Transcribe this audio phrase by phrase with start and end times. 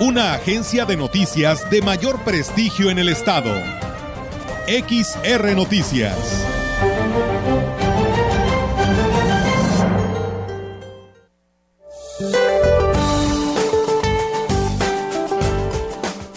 [0.00, 3.54] Una agencia de noticias de mayor prestigio en el estado.
[4.66, 6.16] XR Noticias.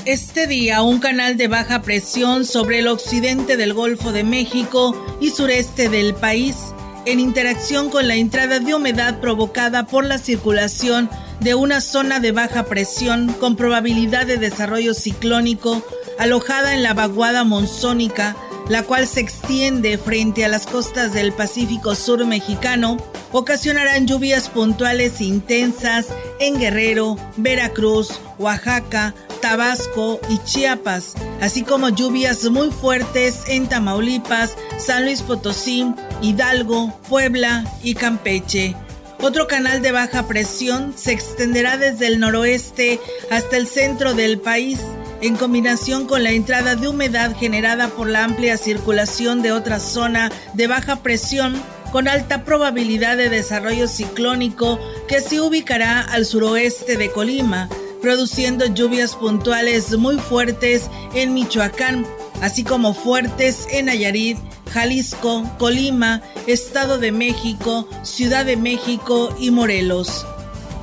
[0.05, 5.31] Este día, un canal de baja presión sobre el occidente del Golfo de México y
[5.31, 6.57] sureste del país,
[7.07, 11.09] en interacción con la entrada de humedad provocada por la circulación
[11.39, 15.83] de una zona de baja presión con probabilidad de desarrollo ciclónico
[16.17, 18.35] alojada en la vaguada monzónica,
[18.69, 22.97] la cual se extiende frente a las costas del Pacífico Sur mexicano,
[23.31, 26.07] ocasionarán lluvias puntuales intensas
[26.39, 35.05] en Guerrero, Veracruz, Oaxaca, Tabasco y Chiapas, así como lluvias muy fuertes en Tamaulipas, San
[35.05, 38.75] Luis Potosí, Hidalgo, Puebla y Campeche.
[39.19, 42.99] Otro canal de baja presión se extenderá desde el noroeste
[43.31, 44.79] hasta el centro del país,
[45.21, 50.31] en combinación con la entrada de humedad generada por la amplia circulación de otra zona
[50.53, 51.59] de baja presión
[51.91, 57.69] con alta probabilidad de desarrollo ciclónico que se ubicará al suroeste de Colima,
[58.01, 62.05] produciendo lluvias puntuales muy fuertes en Michoacán,
[62.41, 64.37] así como fuertes en Nayarit,
[64.71, 70.25] Jalisco, Colima, Estado de México, Ciudad de México y Morelos.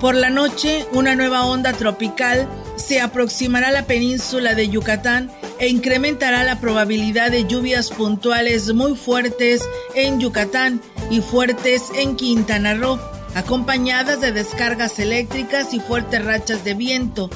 [0.01, 5.69] Por la noche, una nueva onda tropical se aproximará a la península de Yucatán e
[5.69, 9.63] incrementará la probabilidad de lluvias puntuales muy fuertes
[9.95, 12.99] en Yucatán y fuertes en Quintana Roo
[13.35, 17.31] acompañadas de descargas eléctricas y fuertes rachas de viento.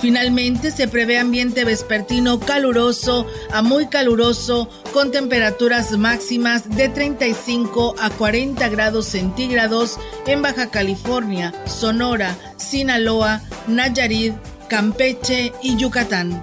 [0.00, 8.08] Finalmente se prevé ambiente vespertino caluroso a muy caluroso con temperaturas máximas de 35 a
[8.08, 14.34] 40 grados centígrados en Baja California, Sonora, Sinaloa, Nayarit,
[14.68, 16.42] Campeche y Yucatán.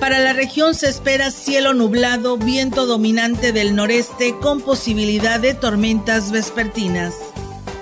[0.00, 6.30] Para la región se espera cielo nublado, viento dominante del noreste con posibilidad de tormentas
[6.30, 7.14] vespertinas.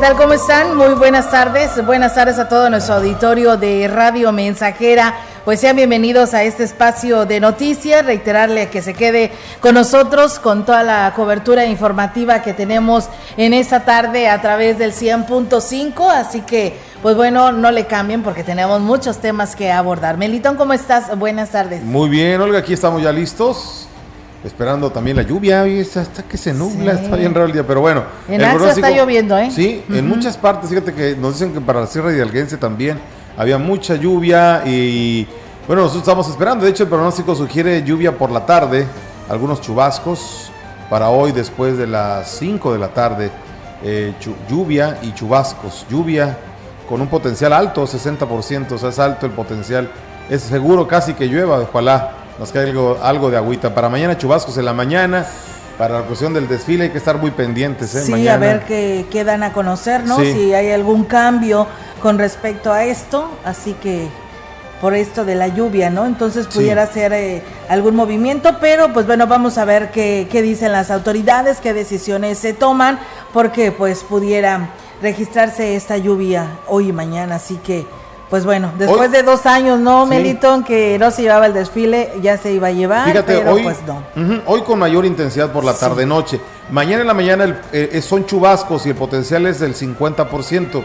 [0.00, 0.16] Tal?
[0.16, 0.78] ¿Cómo están?
[0.78, 1.84] Muy buenas tardes.
[1.84, 5.14] Buenas tardes a todo nuestro auditorio de Radio Mensajera.
[5.44, 8.06] Pues sean bienvenidos a este espacio de noticias.
[8.06, 9.30] Reiterarle que se quede
[9.60, 14.94] con nosotros con toda la cobertura informativa que tenemos en esta tarde a través del
[14.94, 16.10] 100.5.
[16.10, 20.16] Así que, pues bueno, no le cambien porque tenemos muchos temas que abordar.
[20.16, 21.18] Melitón, ¿cómo estás?
[21.18, 21.82] Buenas tardes.
[21.82, 23.89] Muy bien, Olga, aquí estamos ya listos
[24.44, 27.80] esperando también la lluvia, y hasta que se nubla, está bien raro el día, pero
[27.80, 28.04] bueno.
[28.28, 29.50] En Alza está lloviendo, ¿eh?
[29.50, 32.98] Sí, en muchas partes, fíjate que nos dicen que para la Sierra de Alguense también
[33.36, 35.26] había mucha lluvia y
[35.66, 38.86] bueno, nosotros estamos esperando, de hecho el pronóstico sugiere lluvia por la tarde,
[39.28, 40.50] algunos chubascos
[40.88, 43.30] para hoy después de las 5 de la tarde,
[43.84, 44.12] eh,
[44.48, 46.36] lluvia y chubascos, lluvia
[46.88, 49.90] con un potencial alto, 60%, o sea, es alto el potencial,
[50.28, 53.74] es seguro casi que llueva, ojalá nos cae algo, algo de agüita.
[53.74, 55.26] Para mañana chubascos en la mañana.
[55.76, 57.94] Para la cuestión del desfile hay que estar muy pendientes.
[57.94, 58.02] ¿eh?
[58.02, 60.18] Sí, a ver qué, quedan a conocer, ¿no?
[60.18, 61.66] Si hay algún cambio
[62.02, 63.30] con respecto a esto.
[63.44, 64.08] Así que,
[64.80, 66.06] por esto de la lluvia, ¿no?
[66.06, 70.72] Entonces pudiera ser eh, algún movimiento, pero pues bueno, vamos a ver qué, qué dicen
[70.72, 72.98] las autoridades, qué decisiones se toman,
[73.34, 74.70] porque pues pudiera
[75.02, 77.86] registrarse esta lluvia hoy y mañana, así que
[78.30, 80.62] pues bueno, después de dos años, ¿no, Meliton?
[80.62, 83.78] Que no se llevaba el desfile, ya se iba a llevar, Fíjate, pero hoy, pues
[83.84, 84.04] no.
[84.46, 86.40] hoy con mayor intensidad por la tarde-noche.
[86.70, 90.82] Mañana en la mañana eh, son chubascos y el potencial es del 50%.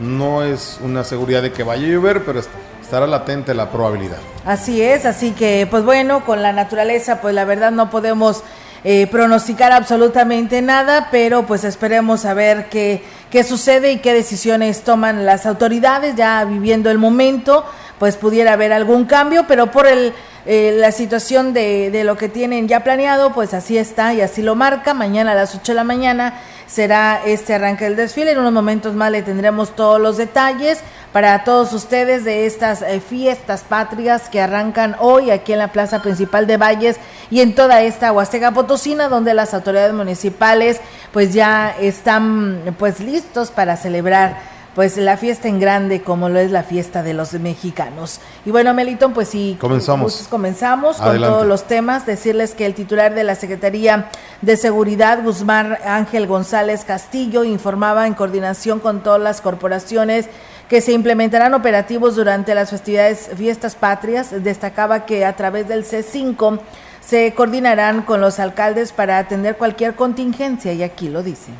[0.00, 2.40] No es una seguridad de que vaya a llover, pero
[2.80, 4.16] estará latente la probabilidad.
[4.46, 8.42] Así es, así que pues bueno, con la naturaleza pues la verdad no podemos
[8.84, 14.82] eh, pronosticar absolutamente nada, pero pues esperemos a ver qué, qué sucede y qué decisiones
[14.82, 17.64] toman las autoridades ya viviendo el momento,
[17.98, 20.12] pues pudiera haber algún cambio, pero por el
[20.50, 24.40] eh, la situación de, de, lo que tienen ya planeado, pues así está y así
[24.40, 24.94] lo marca.
[24.94, 28.32] Mañana a las 8 de la mañana será este arranque del desfile.
[28.32, 30.80] En unos momentos más le tendremos todos los detalles
[31.12, 36.02] para todos ustedes de estas eh, fiestas patrias que arrancan hoy aquí en la plaza
[36.02, 36.96] principal de Valles
[37.30, 40.80] y en toda esta Huasteca Potosina, donde las autoridades municipales
[41.12, 46.52] pues ya están pues listos para celebrar pues la fiesta en grande como lo es
[46.52, 48.20] la fiesta de los mexicanos.
[48.46, 52.06] Y bueno, Melitón, pues sí, comenzamos, comenzamos con todos los temas.
[52.06, 54.08] Decirles que el titular de la Secretaría
[54.40, 60.26] de Seguridad, Guzmán Ángel González Castillo, informaba en coordinación con todas las corporaciones
[60.68, 64.30] que se implementarán operativos durante las festividades fiestas patrias.
[64.44, 66.60] Destacaba que a través del C5
[67.00, 71.50] se coordinarán con los alcaldes para atender cualquier contingencia y aquí lo dice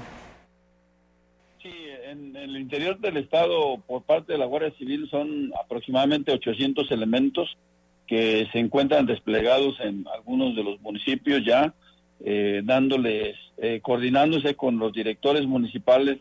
[2.42, 7.56] el interior del estado por parte de la Guardia Civil son aproximadamente 800 elementos
[8.06, 11.74] que se encuentran desplegados en algunos de los municipios ya,
[12.24, 16.18] eh, dándoles, eh, coordinándose con los directores municipales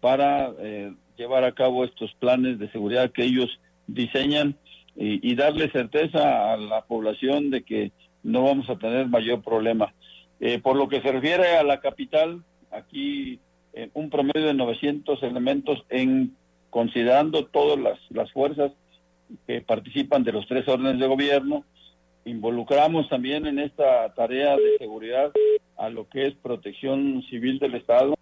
[0.00, 3.48] para eh, llevar a cabo estos planes de seguridad que ellos
[3.86, 4.56] diseñan
[4.96, 9.94] y, y darle certeza a la población de que no vamos a tener mayor problema.
[10.62, 13.40] por lo que se refiere a la capital, aquí
[13.72, 16.36] eh, un promedio de 900 elementos en
[16.70, 18.72] considerando todas las, las fuerzas
[19.46, 21.64] que participan de los tres órdenes de gobierno.
[22.24, 25.32] Involucramos también en esta tarea de seguridad
[25.76, 28.14] a lo que es protección civil del Estado.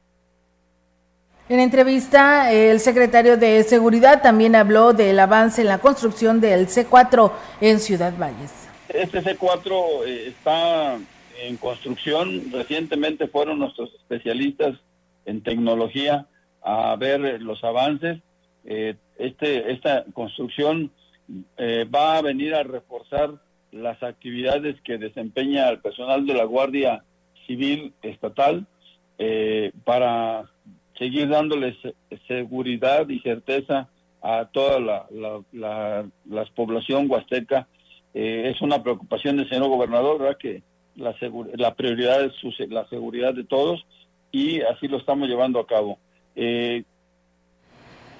[1.48, 7.32] En entrevista, el secretario de Seguridad también habló del avance en la construcción del C4
[7.62, 8.68] en Ciudad Valles.
[8.90, 10.98] Este C4 eh, está
[11.42, 12.52] en construcción.
[12.52, 14.78] Recientemente fueron nuestros especialistas
[15.28, 16.26] en tecnología
[16.62, 18.18] a ver los avances.
[18.64, 20.90] Eh, este, esta construcción
[21.56, 23.34] eh, va a venir a reforzar
[23.70, 27.04] las actividades que desempeña el personal de la Guardia
[27.46, 28.66] Civil Estatal
[29.18, 30.50] eh, para
[30.98, 31.76] seguir dándoles
[32.26, 33.88] seguridad y certeza
[34.22, 35.06] a toda la,
[35.52, 37.68] la, población huasteca.
[38.14, 40.38] es una preocupación del señor gobernador, ¿verdad?
[40.38, 40.62] que
[40.96, 41.14] la,
[41.54, 42.32] la prioridad es
[42.68, 43.84] la seguridad de todos
[44.30, 45.98] y así lo estamos llevando a cabo.
[46.36, 46.84] Eh,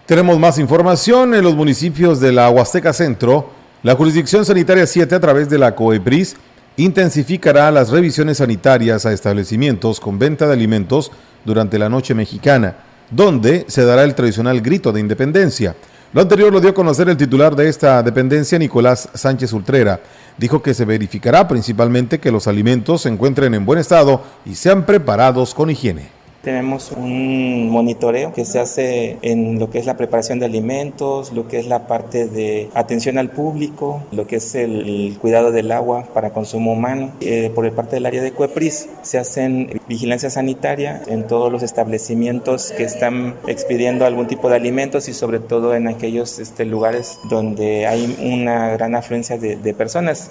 [0.07, 3.51] Tenemos más información en los municipios de la Huasteca Centro.
[3.83, 6.37] La Jurisdicción Sanitaria 7 a través de la COEPRIS
[6.79, 11.11] intensificará las revisiones sanitarias a establecimientos con venta de alimentos
[11.45, 12.77] durante la noche mexicana,
[13.11, 15.75] donde se dará el tradicional grito de independencia.
[16.13, 20.01] Lo anterior lo dio a conocer el titular de esta dependencia, Nicolás Sánchez Ultrera.
[20.39, 24.87] Dijo que se verificará principalmente que los alimentos se encuentren en buen estado y sean
[24.87, 26.18] preparados con higiene.
[26.49, 31.47] Tenemos un monitoreo que se hace en lo que es la preparación de alimentos, lo
[31.47, 36.07] que es la parte de atención al público, lo que es el cuidado del agua
[36.15, 37.13] para consumo humano.
[37.21, 41.63] Eh, por el parte del área de CUEPRIS se hacen vigilancia sanitaria en todos los
[41.63, 47.19] establecimientos que están expidiendo algún tipo de alimentos y sobre todo en aquellos este, lugares
[47.29, 50.31] donde hay una gran afluencia de, de personas.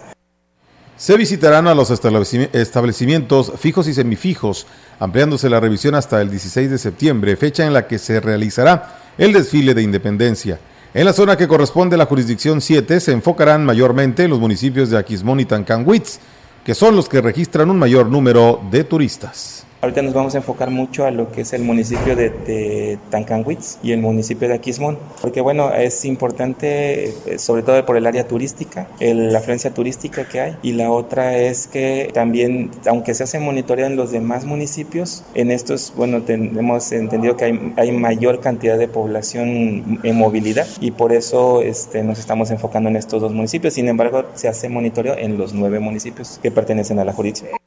[0.98, 4.66] Se visitarán a los establecimientos fijos y semifijos,
[5.00, 9.34] ampliándose la revisión hasta el 16 de septiembre, fecha en la que se realizará el
[9.34, 10.60] desfile de independencia.
[10.94, 14.98] En la zona que corresponde a la jurisdicción 7 se enfocarán mayormente los municipios de
[14.98, 16.20] Aquismón y Tancanwitz,
[16.66, 19.67] que son los que registran un mayor número de turistas.
[19.80, 23.78] Ahorita nos vamos a enfocar mucho a lo que es el municipio de, de Tancanwitz
[23.84, 28.28] y el municipio de Aquismón, porque bueno, es importante, eh, sobre todo por el área
[28.28, 33.40] turística, la afluencia turística que hay, y la otra es que también, aunque se hace
[33.40, 38.80] monitoreo en los demás municipios, en estos, bueno, tenemos entendido que hay, hay mayor cantidad
[38.80, 43.76] de población en movilidad y por eso este, nos estamos enfocando en estos dos municipios.
[43.76, 47.58] Sin embargo, se hace monitoreo en los nueve municipios que pertenecen a la jurisdicción.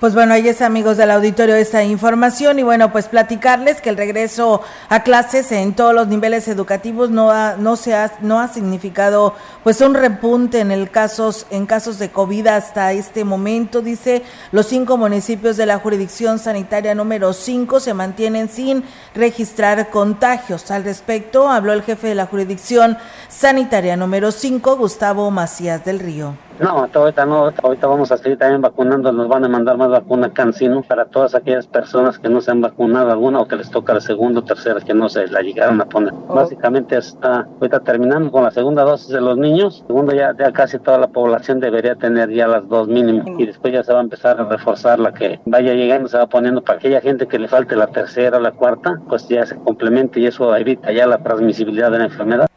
[0.00, 3.98] Pues bueno, ahí es amigos del auditorio esta información y bueno, pues platicarles que el
[3.98, 8.48] regreso a clases en todos los niveles educativos no ha, no se ha, no ha
[8.48, 14.22] significado pues un repunte en el casos en casos de COVID hasta este momento, dice,
[14.52, 18.82] los cinco municipios de la jurisdicción sanitaria número 5 se mantienen sin
[19.14, 20.70] registrar contagios.
[20.70, 22.96] Al respecto, habló el jefe de la jurisdicción
[23.28, 26.49] sanitaria número 5, Gustavo Macías del Río.
[26.60, 30.30] No, ahorita no, ahorita vamos a seguir también vacunando, nos van a mandar más vacuna
[30.30, 33.94] Cancino para todas aquellas personas que no se han vacunado alguna o que les toca
[33.94, 36.12] la segunda o tercera que no se la llegaron a poner.
[36.28, 40.78] Básicamente está ahorita terminando con la segunda dosis de los niños, segundo ya, ya casi
[40.78, 44.02] toda la población debería tener ya las dos mínimo y después ya se va a
[44.02, 47.48] empezar a reforzar la que vaya llegando, se va poniendo para aquella gente que le
[47.48, 51.22] falte la tercera o la cuarta, pues ya se complemente y eso evita ya la
[51.22, 52.50] transmisibilidad de la enfermedad.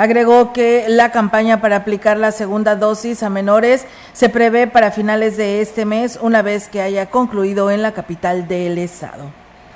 [0.00, 5.36] Agregó que la campaña para aplicar la segunda dosis a menores se prevé para finales
[5.36, 9.24] de este mes, una vez que haya concluido en la capital del estado.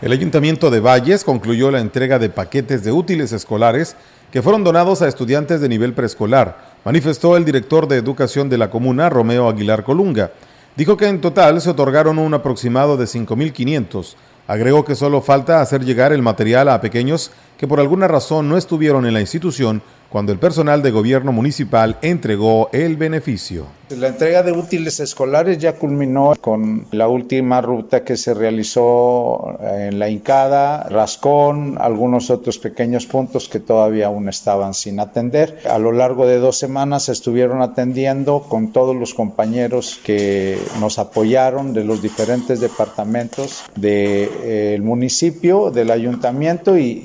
[0.01, 3.97] El Ayuntamiento de Valles concluyó la entrega de paquetes de útiles escolares
[4.33, 8.71] que fueron donados a estudiantes de nivel preescolar, manifestó el director de Educación de la
[8.71, 10.31] comuna, Romeo Aguilar Colunga.
[10.75, 14.15] Dijo que en total se otorgaron un aproximado de 5.500.
[14.47, 18.59] Agregó que solo falta hacer llegar el material a pequeños que por alguna razón no
[18.59, 19.83] estuvieron en la institución
[20.15, 23.67] cuando el personal de gobierno municipal entregó el beneficio.
[23.99, 29.99] La entrega de útiles escolares ya culminó con la última ruta que se realizó en
[29.99, 35.59] la Incada, Rascón, algunos otros pequeños puntos que todavía aún estaban sin atender.
[35.69, 41.73] A lo largo de dos semanas estuvieron atendiendo con todos los compañeros que nos apoyaron
[41.73, 47.05] de los diferentes departamentos del de, eh, municipio, del ayuntamiento y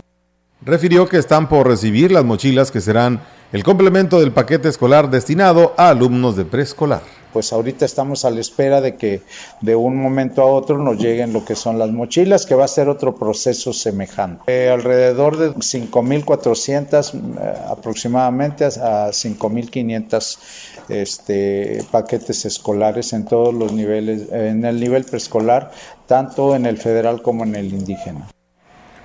[0.61, 5.73] refirió que están por recibir las mochilas que serán el complemento del paquete escolar destinado
[5.77, 7.01] a alumnos de preescolar.
[7.33, 9.21] Pues ahorita estamos a la espera de que
[9.61, 12.67] de un momento a otro nos lleguen lo que son las mochilas, que va a
[12.67, 14.43] ser otro proceso semejante.
[14.47, 20.37] Eh, alrededor de 5.400 eh, aproximadamente a 5.500
[20.89, 25.71] este, paquetes escolares en todos los niveles, en el nivel preescolar,
[26.07, 28.27] tanto en el federal como en el indígena.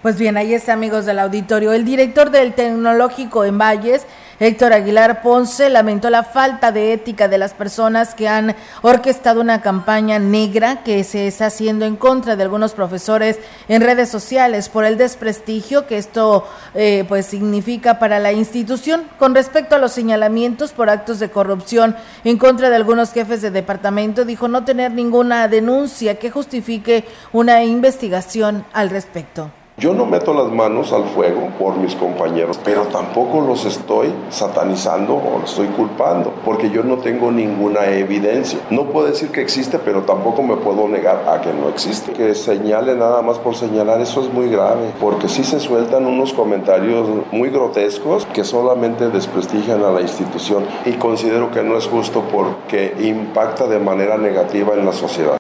[0.04, 1.73] Pues bien, ahí está, amigos del auditorio.
[1.73, 4.02] El director del Tecnológico en Valles,
[4.38, 9.62] Héctor Aguilar Ponce, lamentó la falta de ética de las personas que han orquestado una
[9.62, 14.84] campaña negra que se está haciendo en contra de algunos profesores en redes sociales por
[14.84, 19.04] el desprestigio que esto eh, pues significa para la institución.
[19.18, 23.50] Con respecto a los señalamientos por actos de corrupción en contra de algunos jefes de
[23.50, 29.50] departamento, dijo no tener ninguna denuncia que justifique una investigación al respecto.
[29.76, 35.16] Yo no meto las manos al fuego por mis compañeros, pero tampoco los estoy satanizando
[35.16, 38.61] o los estoy culpando, porque yo no tengo ninguna evidencia.
[38.71, 42.12] No puedo decir que existe, pero tampoco me puedo negar a que no existe.
[42.12, 46.33] Que señale nada más por señalar, eso es muy grave, porque sí se sueltan unos
[46.33, 52.23] comentarios muy grotescos que solamente desprestigian a la institución y considero que no es justo
[52.33, 55.37] porque impacta de manera negativa en la sociedad.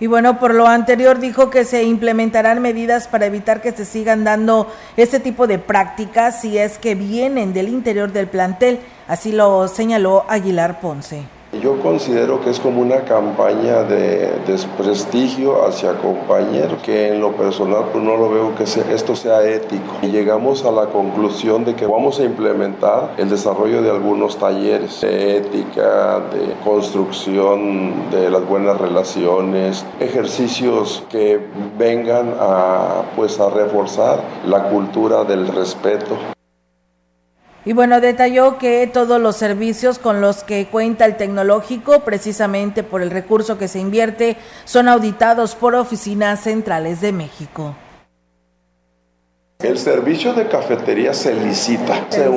[0.00, 4.22] Y bueno, por lo anterior dijo que se implementarán medidas para evitar que se sigan
[4.22, 8.78] dando este tipo de prácticas si es que vienen del interior del plantel.
[9.08, 11.37] Así lo señaló Aguilar Ponce.
[11.52, 17.86] Yo considero que es como una campaña de desprestigio hacia compañeros, que en lo personal
[17.90, 19.94] pues no lo veo que esto sea ético.
[20.02, 25.00] Y llegamos a la conclusión de que vamos a implementar el desarrollo de algunos talleres
[25.00, 31.40] de ética, de construcción de las buenas relaciones, ejercicios que
[31.78, 36.37] vengan a pues a reforzar la cultura del respeto.
[37.68, 43.02] Y bueno, detalló que todos los servicios con los que cuenta el tecnológico, precisamente por
[43.02, 47.76] el recurso que se invierte, son auditados por oficinas centrales de México.
[49.60, 52.06] El servicio de cafetería se licita.
[52.10, 52.30] ¿Se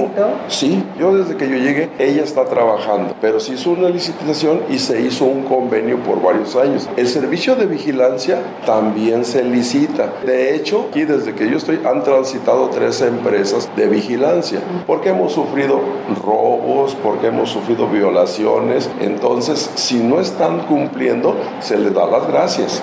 [0.48, 4.80] Sí, yo desde que yo llegué, ella está trabajando, pero se hizo una licitación y
[4.80, 6.90] se hizo un convenio por varios años.
[6.98, 10.12] El servicio de vigilancia también se licita.
[10.26, 15.34] De hecho, aquí desde que yo estoy han transitado tres empresas de vigilancia, porque hemos
[15.34, 15.80] sufrido
[16.26, 18.90] robos, porque hemos sufrido violaciones.
[19.00, 22.82] Entonces, si no están cumpliendo, se les da las gracias.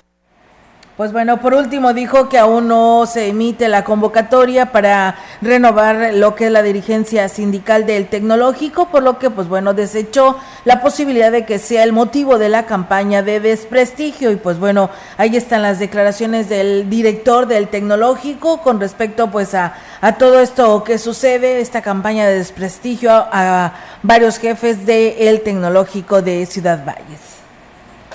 [0.98, 6.34] Pues bueno, por último dijo que aún no se emite la convocatoria para renovar lo
[6.34, 11.30] que es la dirigencia sindical del tecnológico, por lo que pues bueno, desechó la posibilidad
[11.30, 15.62] de que sea el motivo de la campaña de desprestigio y pues bueno, ahí están
[15.62, 19.74] las declaraciones del director del tecnológico con respecto pues a,
[20.18, 26.84] todo esto que sucede, esta campaña de desprestigio a, varios jefes del tecnológico de Ciudad
[26.84, 27.37] Valles.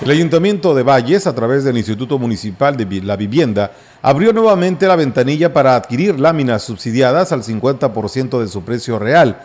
[0.00, 3.72] El Ayuntamiento de Valles, a través del Instituto Municipal de la Vivienda,
[4.02, 9.40] abrió nuevamente la ventanilla para adquirir láminas subsidiadas al 50% de su precio real.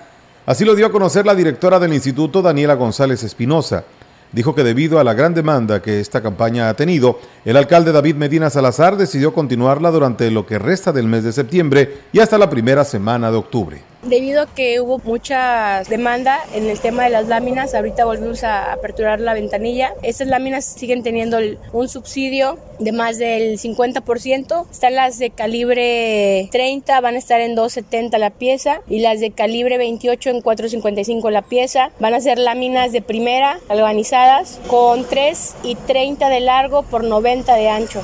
[0.46, 3.84] Así lo dio a conocer la directora del instituto, Daniela González Espinosa
[4.32, 8.16] dijo que debido a la gran demanda que esta campaña ha tenido, el alcalde David
[8.16, 12.50] Medina Salazar decidió continuarla durante lo que resta del mes de septiembre y hasta la
[12.50, 13.82] primera semana de octubre.
[14.04, 18.72] Debido a que hubo mucha demanda en el tema de las láminas, ahorita volvimos a
[18.72, 19.94] aperturar la ventanilla.
[20.04, 21.38] Estas láminas siguen teniendo
[21.74, 24.70] un subsidio de más del 50%.
[24.72, 29.32] Están las de calibre 30, van a estar en 2.70 la pieza y las de
[29.32, 31.92] calibre 28 en 4.55 la pieza.
[32.00, 37.54] Van a ser láminas de primera, galvanizadas, con 3 y 30 de largo por 90
[37.54, 38.02] de ancho.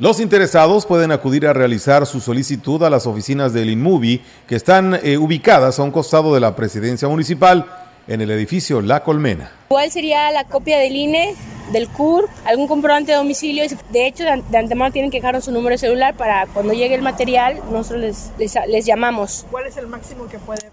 [0.00, 4.94] Los interesados pueden acudir a realizar su solicitud a las oficinas del InMovie que están
[5.02, 7.66] eh, ubicadas a un costado de la presidencia municipal
[8.06, 9.50] en el edificio La Colmena.
[9.66, 11.34] ¿Cuál sería la copia del INE,
[11.72, 13.64] del CUR, algún comprobante de domicilio?
[13.90, 17.02] De hecho, de antemano tienen que dejar su número de celular para cuando llegue el
[17.02, 19.46] material, nosotros les, les, les llamamos.
[19.50, 20.70] ¿Cuál es el máximo que puede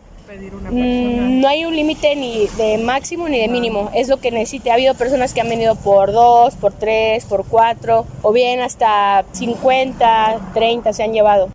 [0.71, 4.71] Mm, no hay un límite ni de máximo ni de mínimo, es lo que necesite.
[4.71, 9.25] Ha habido personas que han venido por dos, por tres, por cuatro, o bien hasta
[9.33, 11.49] 50, 30 se han llevado.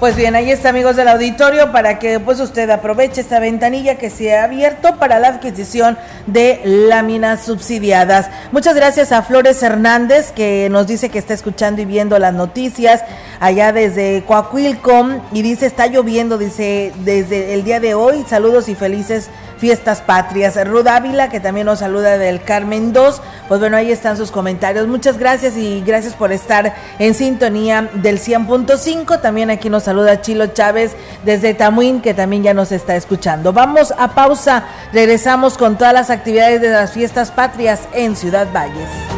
[0.00, 4.10] Pues bien, ahí está amigos del auditorio para que pues usted aproveche esta ventanilla que
[4.10, 8.30] se ha abierto para la adquisición de láminas subsidiadas.
[8.52, 13.02] Muchas gracias a Flores Hernández que nos dice que está escuchando y viendo las noticias
[13.40, 18.24] allá desde Coahuilco y dice está lloviendo, dice desde el día de hoy.
[18.28, 20.56] Saludos y felices fiestas patrias.
[20.66, 23.20] Ruth Ávila, que también nos saluda del Carmen 2.
[23.48, 24.86] Pues bueno, ahí están sus comentarios.
[24.86, 29.20] Muchas gracias y gracias por estar en sintonía del 100.5.
[29.20, 30.92] También aquí nos saluda Chilo Chávez
[31.24, 33.52] desde Tamuín, que también ya nos está escuchando.
[33.52, 34.64] Vamos a pausa.
[34.92, 39.17] Regresamos con todas las actividades de las fiestas patrias en Ciudad Valles.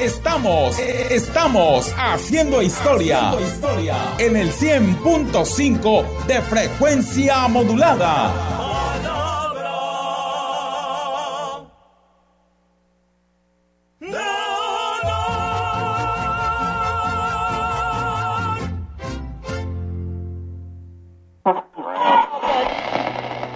[0.00, 3.32] Estamos, estamos haciendo historia,
[4.18, 8.32] en el 100.5 de frecuencia modulada.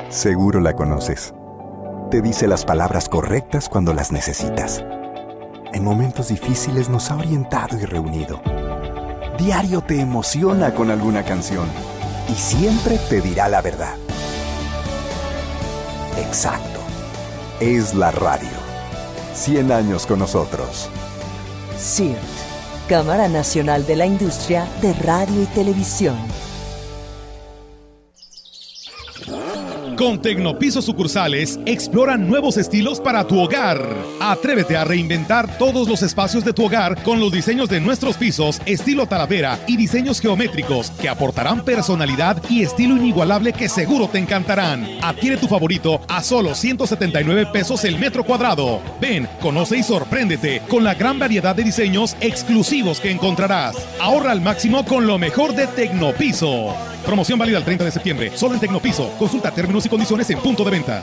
[0.09, 1.33] Seguro la conoces.
[2.11, 4.85] Te dice las palabras correctas cuando las necesitas
[5.73, 8.41] en momentos difíciles nos ha orientado y reunido.
[9.39, 11.67] Diario te emociona con alguna canción
[12.29, 13.95] y siempre te dirá la verdad.
[16.19, 16.81] Exacto.
[17.61, 18.51] Es la radio.
[19.35, 20.89] 100 años con nosotros.
[21.79, 22.19] CIRT,
[22.89, 26.17] Cámara Nacional de la Industria de Radio y Televisión.
[30.03, 33.81] Con Tecnopiso sucursales, explora nuevos estilos para tu hogar.
[34.19, 38.61] Atrévete a reinventar todos los espacios de tu hogar con los diseños de nuestros pisos,
[38.67, 44.85] estilo talavera y diseños geométricos que aportarán personalidad y estilo inigualable que seguro te encantarán.
[45.03, 48.83] Adquiere tu favorito a solo 179 pesos el metro cuadrado.
[49.01, 53.77] Ven, conoce y sorpréndete con la gran variedad de diseños exclusivos que encontrarás.
[54.01, 56.92] Ahorra al máximo con lo mejor de Tecnopiso.
[57.05, 59.11] Promoción válida el 30 de septiembre, solo en Tecnopiso.
[59.19, 61.03] Consulta términos y condiciones en punto de venta.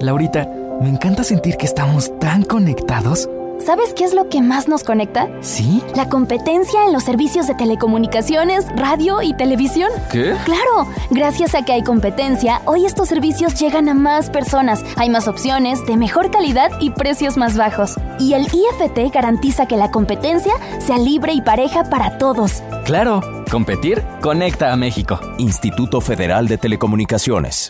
[0.00, 0.48] Laurita,
[0.80, 3.28] me encanta sentir que estamos tan conectados.
[3.64, 5.28] ¿Sabes qué es lo que más nos conecta?
[5.40, 5.80] ¿Sí?
[5.94, 9.88] La competencia en los servicios de telecomunicaciones, radio y televisión.
[10.10, 10.34] ¿Qué?
[10.44, 15.28] Claro, gracias a que hay competencia, hoy estos servicios llegan a más personas, hay más
[15.28, 17.94] opciones, de mejor calidad y precios más bajos.
[18.18, 22.64] Y el IFT garantiza que la competencia sea libre y pareja para todos.
[22.84, 25.20] Claro, competir conecta a México.
[25.36, 27.68] Instituto Federal de Telecomunicaciones.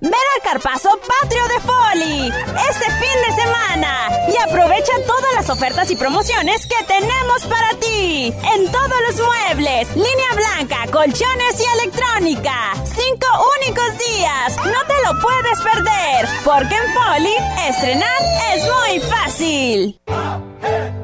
[0.00, 2.26] Ven al Carpazo Patrio de Foli
[2.70, 8.34] este fin de semana y aprovecha todas las ofertas y promociones que tenemos para ti
[8.56, 12.74] en todos los muebles, línea blanca, colchones y electrónica.
[12.84, 13.28] Cinco
[13.60, 17.34] únicos días, no te lo puedes perder, porque en Foli
[17.68, 18.22] estrenar
[18.54, 21.03] es muy fácil.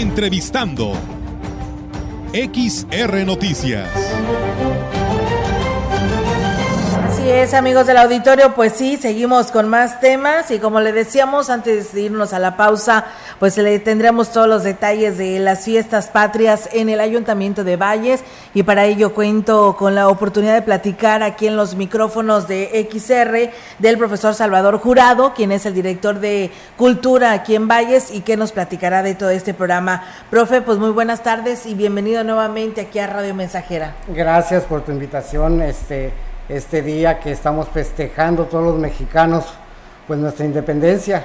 [0.00, 0.94] Entrevistando.
[2.32, 3.86] XR Noticias.
[7.06, 11.50] Así es, amigos del auditorio, pues sí, seguimos con más temas y como le decíamos
[11.50, 13.04] antes de irnos a la pausa,
[13.40, 18.22] pues le tendremos todos los detalles de las fiestas patrias en el Ayuntamiento de Valles
[18.54, 23.50] y para ello cuento con la oportunidad de platicar aquí en los micrófonos de XR
[23.78, 28.36] del profesor Salvador Jurado, quien es el director de Cultura aquí en Valles y que
[28.36, 30.04] nos platicará de todo este programa.
[30.30, 33.96] Profe, pues muy buenas tardes y bienvenido nuevamente aquí a Radio Mensajera.
[34.08, 36.12] Gracias por tu invitación, este
[36.50, 39.46] este día que estamos festejando todos los mexicanos,
[40.06, 41.24] pues nuestra independencia,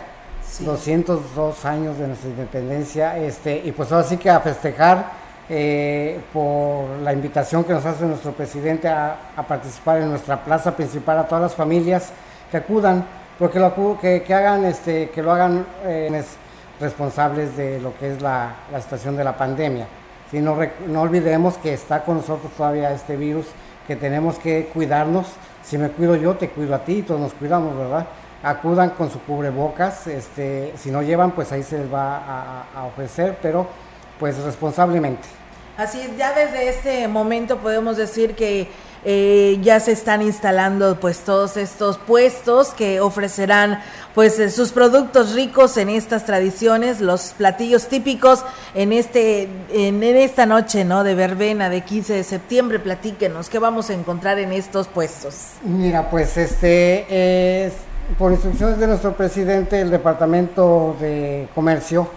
[0.60, 6.88] 202 años de nuestra independencia, este, y pues ahora sí que a festejar eh, por
[7.04, 11.42] la invitación que nos hace nuestro presidente a, participar en nuestra plaza principal a todas
[11.44, 12.12] las familias
[12.50, 13.06] que acudan,
[13.38, 16.24] porque lo, que, que hagan, este, que lo hagan eh,
[16.80, 19.88] responsables de lo que es la, la situación de la pandemia.
[20.32, 23.46] Si no, no olvidemos que está con nosotros todavía este virus
[23.88, 25.28] que tenemos que cuidarnos.
[25.64, 28.08] Si me cuido yo, te cuido a ti, todos nos cuidamos, ¿verdad?
[28.46, 33.40] Acudan con su cubrebocas, este, si no llevan, pues ahí se les va a, ofrecer,
[33.42, 33.68] pero
[34.20, 35.28] pues responsablemente.
[35.78, 38.70] Así es, ya desde este momento podemos decir que
[39.04, 43.82] eh, ya se están instalando pues todos estos puestos que ofrecerán
[44.14, 50.46] pues eh, sus productos ricos en estas tradiciones, los platillos típicos en este en, esta
[50.46, 51.04] noche, ¿no?
[51.04, 55.54] de verbena de 15 de septiembre, platíquenos qué vamos a encontrar en estos puestos.
[55.64, 57.74] Mira, pues este es
[58.18, 62.08] por instrucciones de nuestro presidente el departamento de comercio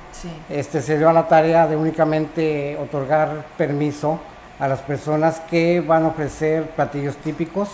[0.51, 4.19] este se dio a la tarea de únicamente otorgar permiso
[4.59, 7.69] a las personas que van a ofrecer platillos típicos,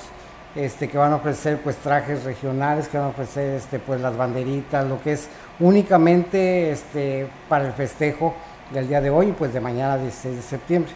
[0.54, 4.16] este, que van a ofrecer pues trajes regionales, que van a ofrecer este, pues las
[4.16, 5.28] banderitas, lo que es
[5.60, 8.34] únicamente este, para el festejo
[8.72, 10.92] del día de hoy y pues de mañana 16 de septiembre.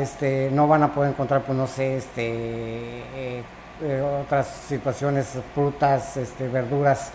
[0.00, 3.42] Este, no van a poder encontrar pues no sé, este, eh,
[3.82, 7.10] eh, otras situaciones, frutas, este, verduras,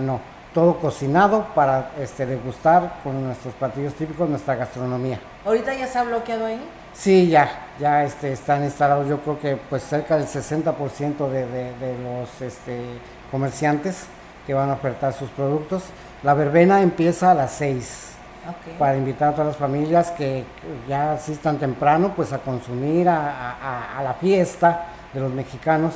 [0.00, 5.20] no todo cocinado para este, degustar con nuestros platillos típicos, nuestra gastronomía.
[5.44, 6.58] ¿Ahorita ya se ha bloqueado ahí?
[6.94, 11.94] Sí, ya, ya este, están instalados, yo creo que pues cerca del 60% de, de,
[12.02, 12.80] los este,
[13.30, 14.06] comerciantes
[14.46, 15.82] que van a ofertar sus productos.
[16.22, 18.12] La verbena empieza a las 6
[18.78, 20.42] para invitar a todas las familias que
[20.88, 25.94] ya asistan temprano pues a consumir a la fiesta de los mexicanos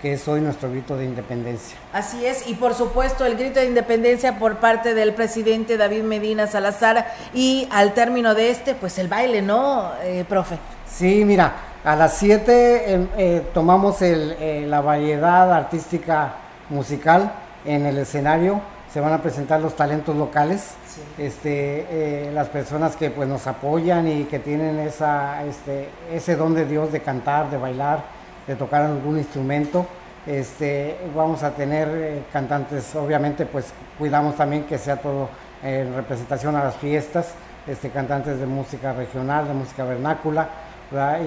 [0.00, 1.78] que es hoy nuestro grito de independencia.
[1.92, 6.46] Así es, y por supuesto el grito de independencia por parte del presidente David Medina
[6.46, 10.58] Salazar y al término de este, pues el baile, ¿no, eh, profe?
[10.86, 11.52] Sí, mira,
[11.84, 16.34] a las 7 em, eh, tomamos eh, la variedad artística
[16.68, 17.32] musical
[17.64, 18.60] en el escenario,
[18.92, 20.74] se van a presentar los talentos locales,
[21.18, 26.66] este, las personas que pues nos apoyan y que tienen esa, este, ese don de
[26.66, 29.86] Dios de cantar, de bailar, de tocar algún instrumento.
[30.26, 33.66] Este, vamos a tener eh, cantantes, obviamente pues
[33.98, 35.28] cuidamos también que sea todo
[35.62, 37.34] en representación a las fiestas,
[37.66, 40.48] este, cantantes de música regional, de música vernácula,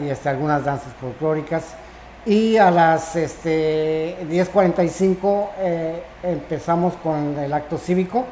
[0.01, 1.75] y este, algunas danzas folclóricas.
[2.25, 8.25] Y a las este, 10.45 eh, empezamos con el acto cívico.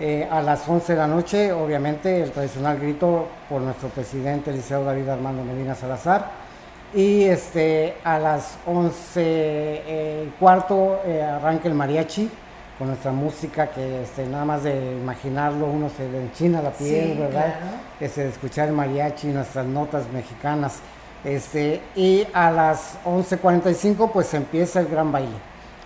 [0.00, 4.84] Eh, a las 11 de la noche, obviamente, el tradicional grito por nuestro presidente, Liceo
[4.84, 6.47] David Armando Medina Salazar
[6.94, 12.30] y este, a las 11 eh, y cuarto eh, arranca el mariachi
[12.78, 17.18] con nuestra música que este, nada más de imaginarlo uno se le enchina la piel,
[17.18, 17.54] ¿verdad?
[17.98, 20.78] Este, de escuchar el mariachi, nuestras notas mexicanas.
[21.24, 25.36] Este, y a las 11.45 pues empieza el gran baile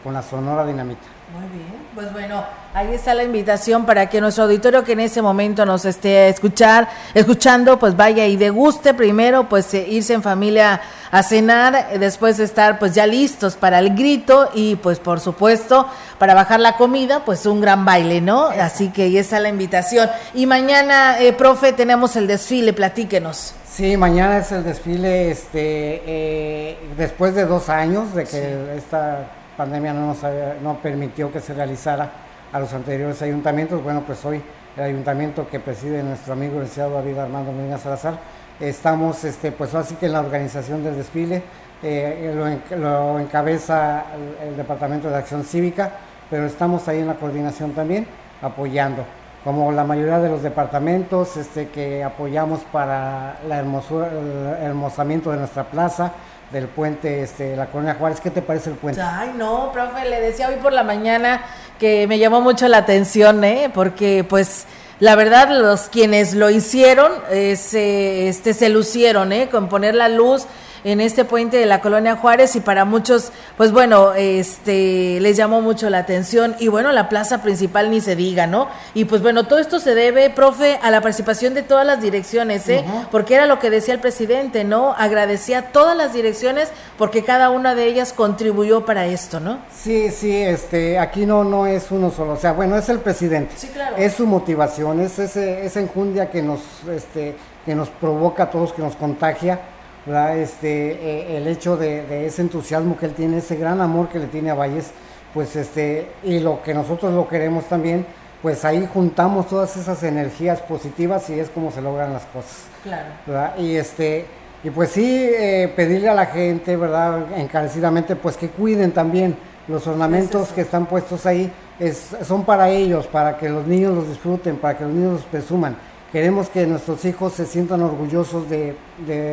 [0.05, 1.01] con la Sonora Dinamita.
[1.33, 5.23] Muy bien, pues bueno, ahí está la invitación para que nuestro auditorio que en ese
[5.23, 10.83] momento nos esté escuchar, escuchando, pues vaya y deguste primero, pues eh, irse en familia
[11.11, 15.21] a cenar, eh, después de estar pues ya listos para el grito y pues por
[15.21, 18.49] supuesto para bajar la comida, pues un gran baile, ¿no?
[18.49, 20.11] Así que ahí está la invitación.
[20.35, 23.55] Y mañana, eh, profe, tenemos el desfile, platíquenos.
[23.67, 30.07] Sí, mañana es el desfile, este, después de dos años de que esta pandemia no
[30.07, 30.19] nos
[30.63, 32.11] no permitió que se realizara
[32.53, 33.83] a los anteriores ayuntamientos.
[33.83, 34.43] Bueno, pues hoy
[34.77, 38.15] el ayuntamiento que preside nuestro amigo el licenciado David Armando Medina Salazar,
[38.61, 41.43] estamos este, pues así que en la organización del desfile,
[41.83, 42.33] eh,
[42.79, 44.05] lo, encabeza
[44.43, 45.91] el, Departamento de Acción Cívica,
[46.31, 48.07] pero estamos ahí en la coordinación también
[48.41, 49.05] apoyando
[49.45, 55.39] como la mayoría de los departamentos este, que apoyamos para la hermosura, el hermosamiento de
[55.39, 56.13] nuestra plaza,
[56.53, 58.21] del puente, este, la Colonia Juárez.
[58.21, 59.01] ¿Qué te parece el puente?
[59.01, 61.43] Ay, no, profe, le decía hoy por la mañana
[61.79, 63.71] que me llamó mucho la atención, ¿eh?
[63.73, 64.67] Porque, pues,
[65.01, 69.49] la verdad, los quienes lo hicieron eh, se, este, se lucieron, ¿eh?
[69.51, 70.47] Con poner la luz
[70.85, 75.61] en este puente de la colonia Juárez y para muchos, pues bueno, este les llamó
[75.61, 78.69] mucho la atención y bueno, la plaza principal ni se diga, ¿no?
[78.95, 82.69] Y pues bueno, todo esto se debe, profe, a la participación de todas las direcciones,
[82.69, 82.85] ¿eh?
[83.11, 84.95] Porque era lo que decía el presidente, ¿no?
[84.97, 86.69] Agradecía a todas las direcciones
[86.99, 89.59] porque cada una de ellas contribuyó para esto, ¿no?
[89.75, 93.55] Sí, sí, este, aquí no, no es uno solo, o sea, bueno, es el presidente.
[93.57, 93.97] Sí, claro.
[93.97, 98.73] Es su motivación, es ese, esa enjundia que nos, este, que nos provoca a todos,
[98.73, 99.61] que nos contagia
[100.07, 104.27] este, eh, el hecho de, ese entusiasmo que él tiene, ese gran amor que le
[104.27, 104.91] tiene a Valles,
[105.33, 108.05] pues este, y lo que nosotros lo queremos también,
[108.43, 112.65] pues ahí juntamos todas esas energías positivas y es como se logran las cosas.
[112.83, 113.53] Claro.
[113.59, 114.27] Y este,
[114.65, 117.33] y pues sí, eh, pedirle a la gente, ¿verdad?
[117.37, 119.37] Encarecidamente, pues que cuiden también
[119.69, 124.09] los ornamentos que están puestos ahí, es, son para ellos, para que los niños los
[124.09, 125.77] disfruten, para que los niños los presuman
[126.13, 128.77] Queremos que nuestros hijos se sientan orgullosos de,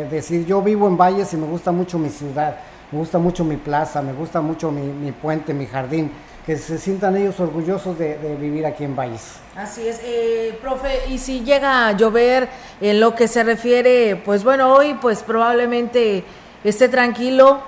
[0.10, 2.56] decir, yo vivo en Valles y me gusta mucho mi ciudad,
[2.90, 6.10] me gusta mucho mi plaza, me gusta mucho mi, puente, mi jardín,
[6.46, 9.42] que se sientan ellos orgullosos de, vivir aquí en Valles.
[9.58, 12.48] Así es, eh, profe, y si llega a llover
[12.80, 16.24] en lo que se refiere, pues bueno, hoy pues probablemente
[16.64, 17.60] esté tranquilo,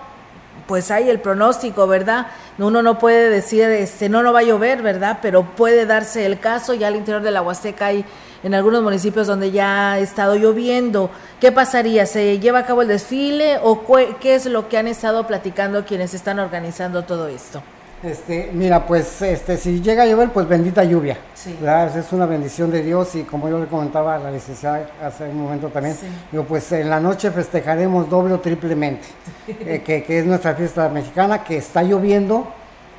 [0.67, 2.27] pues hay el pronóstico, ¿verdad?
[2.57, 5.19] Uno no puede decir, este, no, no va a llover, ¿verdad?
[5.21, 8.05] Pero puede darse el caso, ya al interior de la Huasteca hay
[8.43, 11.09] en algunos municipios donde ya ha estado lloviendo.
[11.39, 12.05] ¿Qué pasaría?
[12.05, 13.83] ¿Se lleva a cabo el desfile o
[14.19, 17.61] qué es lo que han estado platicando quienes están organizando todo esto?
[18.03, 21.17] Este, mira, pues este, si llega a llover, pues bendita lluvia.
[21.35, 21.55] Sí.
[21.95, 25.41] Es una bendición de Dios y como yo le comentaba a la licenciada hace un
[25.41, 25.95] momento también,
[26.31, 29.07] digo, pues en la noche festejaremos doble o triplemente,
[29.47, 32.47] eh, que, que, es nuestra fiesta mexicana, que está lloviendo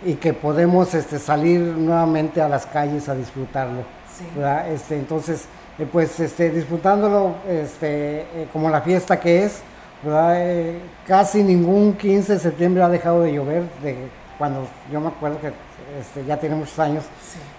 [0.05, 3.83] y que podemos este, salir nuevamente a las calles a disfrutarlo.
[4.73, 5.47] Este, entonces,
[5.79, 9.61] eh, pues este, disfrutándolo este, eh, como la fiesta que es,
[10.05, 13.97] eh, casi ningún 15 de septiembre ha dejado de llover, de
[14.43, 15.53] cuando yo me acuerdo que
[16.01, 17.05] este, ya tiene muchos años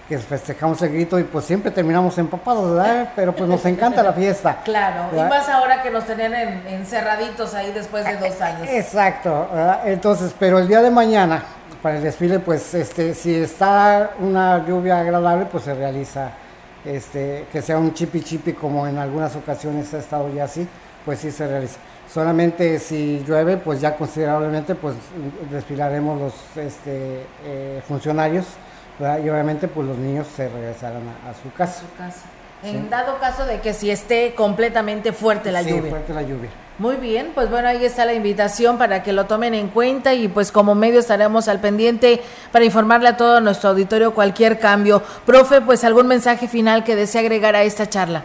[0.10, 4.58] que festejamos el grito y pues siempre terminamos empapados, Pero pues nos encanta la fiesta.
[4.66, 8.68] Claro, y más ahora que nos tenían encerraditos ahí después de dos años.
[8.70, 9.48] Exacto,
[9.86, 11.42] entonces, pero el día de mañana,
[11.82, 16.32] para el desfile, pues este, si está una lluvia agradable, pues se realiza
[16.84, 20.68] este, que sea un chipi chipi como en algunas ocasiones ha estado ya así,
[21.06, 21.78] pues sí se realiza.
[22.12, 24.96] Solamente si llueve, pues ya considerablemente, pues
[25.50, 28.46] desfilaremos los este, eh, funcionarios
[29.00, 31.80] y obviamente pues los niños se regresarán a, su casa.
[31.80, 32.22] A su casa.
[32.64, 36.50] En dado caso de que si esté completamente fuerte la sí, fuerte la lluvia.
[36.80, 40.28] Muy bien, pues bueno, ahí está la invitación para que lo tomen en cuenta y
[40.28, 45.04] pues como medio estaremos al pendiente para informarle a todo nuestro auditorio cualquier cambio.
[45.26, 48.24] Profe, pues algún mensaje final que desee agregar a esta charla.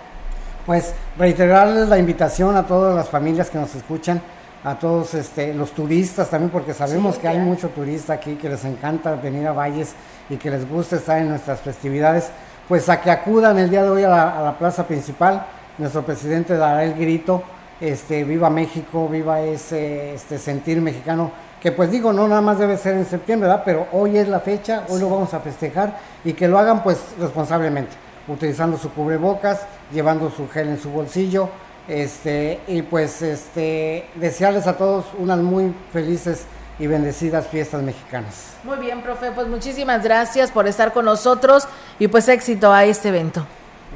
[0.68, 4.20] Pues reiterarles la invitación a todas las familias que nos escuchan,
[4.62, 8.66] a todos este, los turistas también, porque sabemos que hay mucho turista aquí que les
[8.66, 9.94] encanta venir a Valles
[10.28, 12.28] y que les gusta estar en nuestras festividades,
[12.68, 15.46] pues a que acudan el día de hoy a la, a la plaza principal.
[15.78, 17.42] Nuestro presidente dará el grito
[17.80, 21.30] este, viva México, viva ese este, sentir mexicano,
[21.62, 23.62] que pues digo, no nada más debe ser en septiembre, ¿verdad?
[23.64, 26.98] Pero hoy es la fecha, hoy lo vamos a festejar y que lo hagan pues
[27.18, 27.92] responsablemente,
[28.28, 29.60] utilizando su cubrebocas,
[29.92, 31.48] llevando su gel en su bolsillo,
[31.88, 36.44] este, y pues este, desearles a todos unas muy felices
[36.78, 38.52] y bendecidas fiestas mexicanas.
[38.62, 41.66] Muy bien, profe, pues muchísimas gracias por estar con nosotros
[41.98, 43.46] y pues éxito a este evento.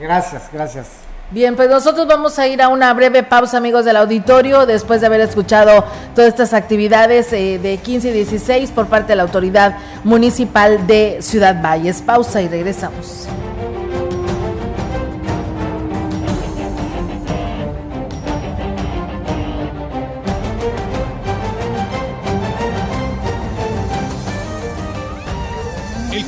[0.00, 0.88] Gracias, gracias.
[1.30, 5.06] Bien, pues nosotros vamos a ir a una breve pausa, amigos del auditorio, después de
[5.06, 9.78] haber escuchado todas estas actividades eh, de 15 y 16 por parte de la autoridad
[10.04, 12.02] municipal de Ciudad Valles.
[12.02, 13.26] Pausa y regresamos.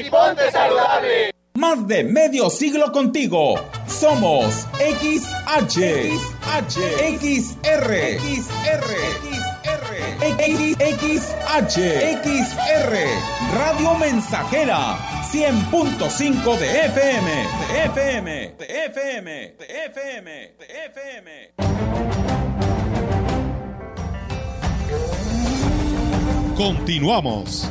[0.00, 1.30] Y ponte saludable.
[1.54, 3.54] Más de medio siglo contigo.
[3.86, 6.78] Somos XH, XH,
[7.18, 8.88] XR, XR,
[9.28, 9.86] XR,
[10.96, 11.76] XH,
[12.22, 12.92] XR,
[13.58, 14.96] Radio Mensajera,
[15.30, 17.30] 100.5 de FM,
[17.68, 21.30] de FM, de FM, de FM, de FM.
[26.56, 27.70] Continuamos.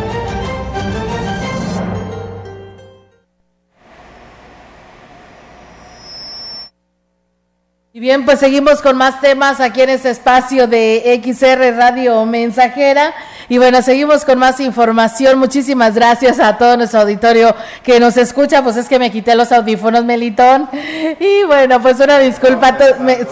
[8.01, 13.13] Bien, pues seguimos con más temas aquí en este espacio de XR Radio Mensajera.
[13.47, 15.37] Y bueno, seguimos con más información.
[15.37, 18.63] Muchísimas gracias a todo nuestro auditorio que nos escucha.
[18.63, 20.67] Pues es que me quité los audífonos, Melitón.
[21.19, 22.75] Y bueno, pues una disculpa.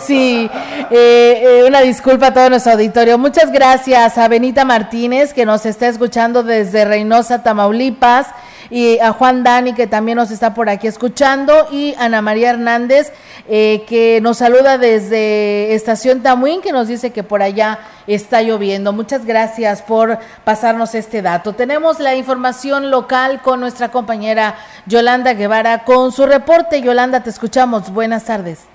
[0.06, 0.48] sí,
[0.92, 3.18] eh, eh, una disculpa a todo nuestro auditorio.
[3.18, 8.28] Muchas gracias a Benita Martínez que nos está escuchando desde Reynosa, Tamaulipas
[8.70, 13.12] y a Juan Dani que también nos está por aquí escuchando y Ana María Hernández
[13.48, 18.94] eh, que nos saluda desde Estación Tamuín que nos dice que por allá está lloviendo.
[18.94, 21.54] Muchas gracias por pasarnos este dato.
[21.54, 24.56] Tenemos la información local con nuestra compañera
[24.86, 26.82] Yolanda Guevara con su reporte.
[26.82, 27.92] Yolanda, te escuchamos.
[27.92, 28.68] Buenas tardes.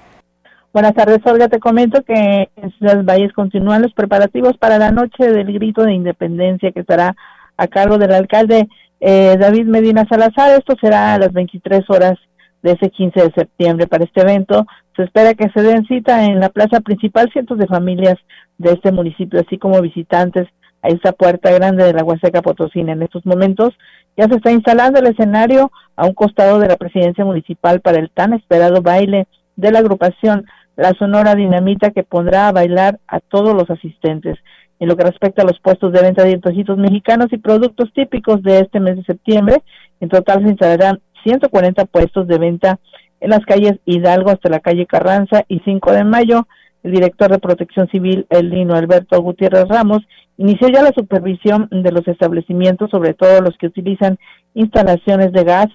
[0.73, 1.49] Buenas tardes, Olga.
[1.49, 5.95] Te comento que en Ciudad Valles continúan los preparativos para la noche del grito de
[5.95, 7.15] independencia que estará
[7.57, 8.69] a cargo del alcalde
[9.01, 10.59] eh, David Medina Salazar.
[10.59, 12.19] Esto será a las 23 horas
[12.63, 13.87] de ese 15 de septiembre.
[13.87, 14.67] Para este evento
[14.97, 18.17] se espera que se den cita en la plaza principal cientos de familias
[18.59, 20.49] de este municipio, así como visitantes
[20.83, 22.93] a esta puerta grande de la Huasteca Potosina.
[22.93, 23.75] En estos momentos
[24.17, 28.11] ya se está instalando el escenario a un costado de la presidencia municipal para el
[28.11, 29.27] tan esperado baile
[29.57, 34.39] de la agrupación La Sonora Dinamita que pondrá a bailar a todos los asistentes.
[34.81, 38.43] En lo que respecta a los puestos de venta de antojitos mexicanos y productos típicos
[38.43, 39.63] de este mes de septiembre,
[40.01, 42.79] en total se instalarán 140 puestos de venta
[43.21, 46.47] en las calles Hidalgo hasta la calle Carranza y 5 de mayo.
[46.83, 50.03] El director de Protección Civil, el Lino Alberto Gutiérrez Ramos,
[50.37, 54.19] inició ya la supervisión de los establecimientos, sobre todo los que utilizan
[54.53, 55.69] instalaciones de gas.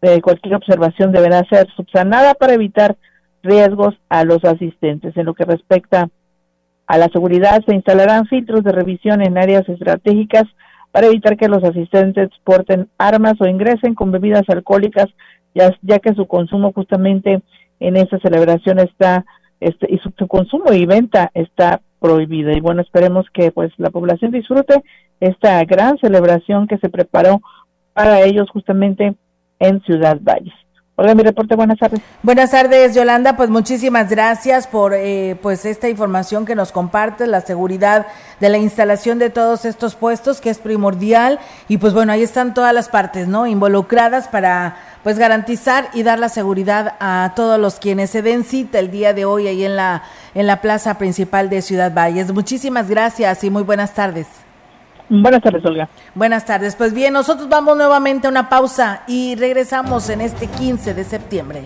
[0.00, 2.96] Eh, cualquier observación deberá ser subsanada para evitar
[3.42, 5.14] riesgos a los asistentes.
[5.16, 6.08] En lo que respecta a
[6.88, 10.44] la seguridad, se instalarán filtros de revisión en áreas estratégicas
[10.92, 15.06] para evitar que los asistentes porten armas o ingresen con bebidas alcohólicas,
[15.54, 17.42] ya, ya que su consumo justamente
[17.80, 19.24] en esta celebración está,
[19.60, 22.52] este, y su, consumo y venta está prohibido.
[22.52, 24.82] Y bueno, esperemos que pues la población disfrute
[25.20, 27.40] esta gran celebración que se preparó
[27.92, 29.14] para ellos justamente
[29.58, 30.54] en Ciudad Valles.
[30.96, 32.00] Hola, mi reporte, buenas tardes.
[32.22, 37.40] Buenas tardes, Yolanda, pues muchísimas gracias por eh, pues esta información que nos comparte, la
[37.40, 38.06] seguridad
[38.38, 42.54] de la instalación de todos estos puestos, que es primordial, y pues bueno, ahí están
[42.54, 43.48] todas las partes, ¿no?
[43.48, 48.78] Involucradas para pues garantizar y dar la seguridad a todos los quienes se den cita
[48.78, 52.32] el día de hoy ahí en la, en la plaza principal de Ciudad Valles.
[52.32, 54.43] Muchísimas gracias y muy buenas tardes.
[55.08, 55.88] Buenas tardes, Olga.
[56.14, 56.76] Buenas tardes.
[56.76, 61.64] Pues bien, nosotros vamos nuevamente a una pausa y regresamos en este 15 de septiembre.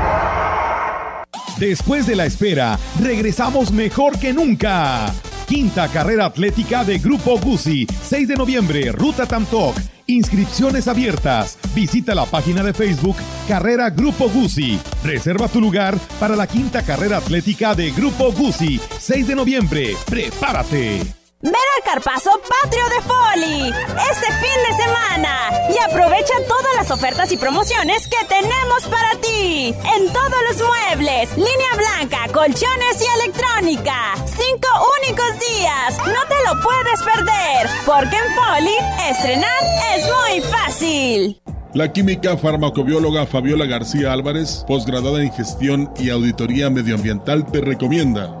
[1.61, 5.13] Después de la espera, regresamos mejor que nunca.
[5.47, 9.77] Quinta carrera atlética de Grupo Guzzi, 6 de noviembre, Ruta Tamtoc.
[10.07, 11.59] Inscripciones abiertas.
[11.75, 14.79] Visita la página de Facebook Carrera Grupo Guzzi.
[15.03, 19.95] Reserva tu lugar para la quinta carrera atlética de Grupo Guzzi, 6 de noviembre.
[20.09, 21.20] ¡Prepárate!
[21.43, 22.29] Ven al Carpazo
[22.61, 23.73] Patrio de Foli
[24.11, 25.49] este fin de semana.
[25.73, 29.73] Y aprovecha todas las ofertas y promociones que tenemos para ti.
[29.95, 34.13] En todos los muebles, línea blanca, colchones y electrónica.
[34.25, 34.67] Cinco
[35.01, 38.75] únicos días, no te lo puedes perder, porque en Foli
[39.09, 39.63] estrenar
[39.95, 41.41] es muy fácil.
[41.73, 48.40] La química farmacobióloga Fabiola García Álvarez, posgraduada en gestión y auditoría medioambiental, te recomienda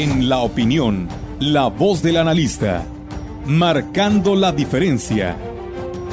[0.00, 1.08] En la opinión,
[1.40, 2.84] la voz del analista,
[3.46, 5.34] marcando la diferencia.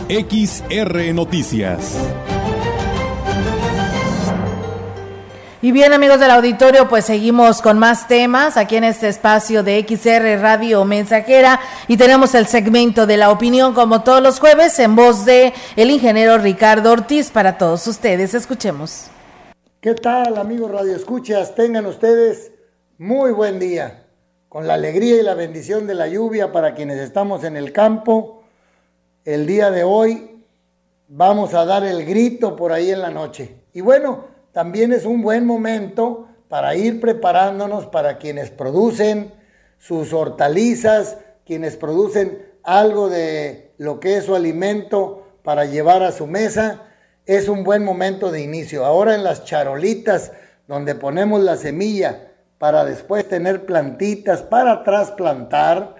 [0.09, 1.95] XR Noticias.
[5.61, 9.85] Y bien amigos del auditorio, pues seguimos con más temas aquí en este espacio de
[9.87, 14.95] XR Radio Mensajera y tenemos el segmento de la opinión como todos los jueves en
[14.95, 18.33] voz de el ingeniero Ricardo Ortiz para todos ustedes.
[18.33, 19.11] Escuchemos.
[19.79, 21.53] ¿Qué tal amigos Radio Escuchas?
[21.53, 22.54] Tengan ustedes
[22.97, 24.05] muy buen día,
[24.47, 28.43] con la alegría y la bendición de la lluvia para quienes estamos en el campo.
[29.25, 30.45] El día de hoy
[31.09, 33.63] vamos a dar el grito por ahí en la noche.
[33.73, 34.23] Y bueno,
[34.53, 39.33] también es un buen momento para ir preparándonos para quienes producen
[39.77, 46.27] sus hortalizas, quienes producen algo de lo que es su alimento para llevar a su
[46.27, 46.83] mesa.
[47.25, 48.85] Es un buen momento de inicio.
[48.85, 50.31] Ahora en las charolitas
[50.65, 52.31] donde ponemos la semilla
[52.65, 55.97] para después tener plantitas para trasplantar,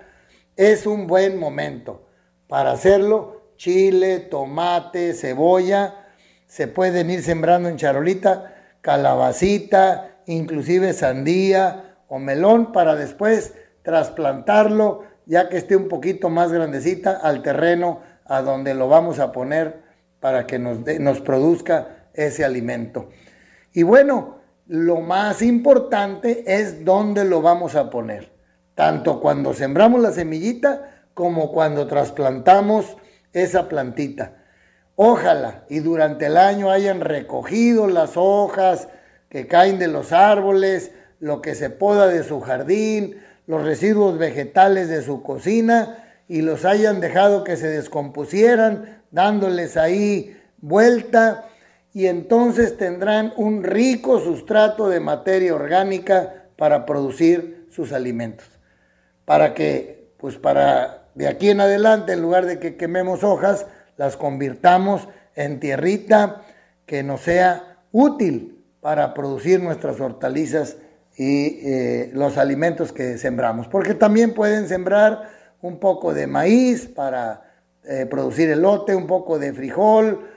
[0.56, 2.08] es un buen momento
[2.48, 3.52] para hacerlo.
[3.56, 6.08] Chile, tomate, cebolla,
[6.48, 13.54] se pueden ir sembrando en charolita, calabacita, inclusive sandía o melón para después
[13.84, 19.32] trasplantarlo ya que esté un poquito más grandecita al terreno a donde lo vamos a
[19.32, 19.84] poner
[20.20, 23.10] para que nos, nos produzca ese alimento.
[23.72, 28.32] Y bueno, lo más importante es dónde lo vamos a poner,
[28.74, 32.98] tanto cuando sembramos la semillita como cuando trasplantamos
[33.34, 34.34] esa plantita.
[34.96, 38.88] Ojalá y durante el año hayan recogido las hojas
[39.30, 44.90] que caen de los árboles, lo que se poda de su jardín, los residuos vegetales
[44.90, 45.98] de su cocina
[46.28, 51.46] y los hayan dejado que se descompusieran, dándoles ahí vuelta
[51.96, 58.46] y entonces tendrán un rico sustrato de materia orgánica para producir sus alimentos.
[59.24, 63.66] Para que, pues para de aquí en adelante, en lugar de que quememos hojas,
[63.96, 66.42] las convirtamos en tierrita
[66.86, 70.76] que nos sea útil para producir nuestras hortalizas
[71.16, 73.70] y eh, los alimentos que sembramos.
[73.70, 75.30] Porque también pueden sembrar
[75.62, 77.54] un poco de maíz para
[77.86, 80.35] eh, producir elote, un poco de frijol,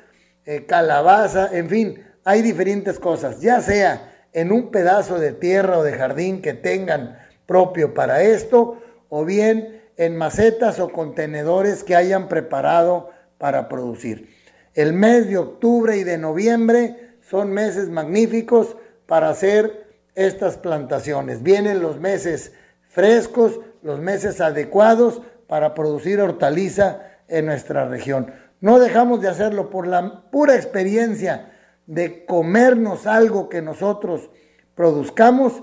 [0.50, 5.82] eh, calabaza, en fin, hay diferentes cosas, ya sea en un pedazo de tierra o
[5.82, 8.80] de jardín que tengan propio para esto,
[9.10, 14.34] o bien en macetas o contenedores que hayan preparado para producir.
[14.72, 18.74] El mes de octubre y de noviembre son meses magníficos
[19.04, 21.42] para hacer estas plantaciones.
[21.42, 22.52] Vienen los meses
[22.88, 28.32] frescos, los meses adecuados para producir hortaliza en nuestra región.
[28.60, 31.52] No dejamos de hacerlo por la pura experiencia
[31.86, 34.30] de comernos algo que nosotros
[34.74, 35.62] produzcamos,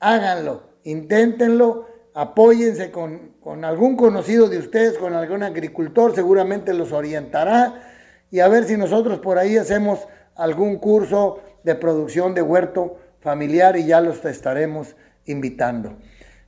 [0.00, 7.82] háganlo, inténtenlo apóyense con, algún conocido de ustedes, con algún agricultor, seguramente los orientará
[8.30, 13.76] y a ver si nosotros por ahí hacemos algún curso de producción de huerto familiar
[13.76, 15.96] y ya los estaremos invitando.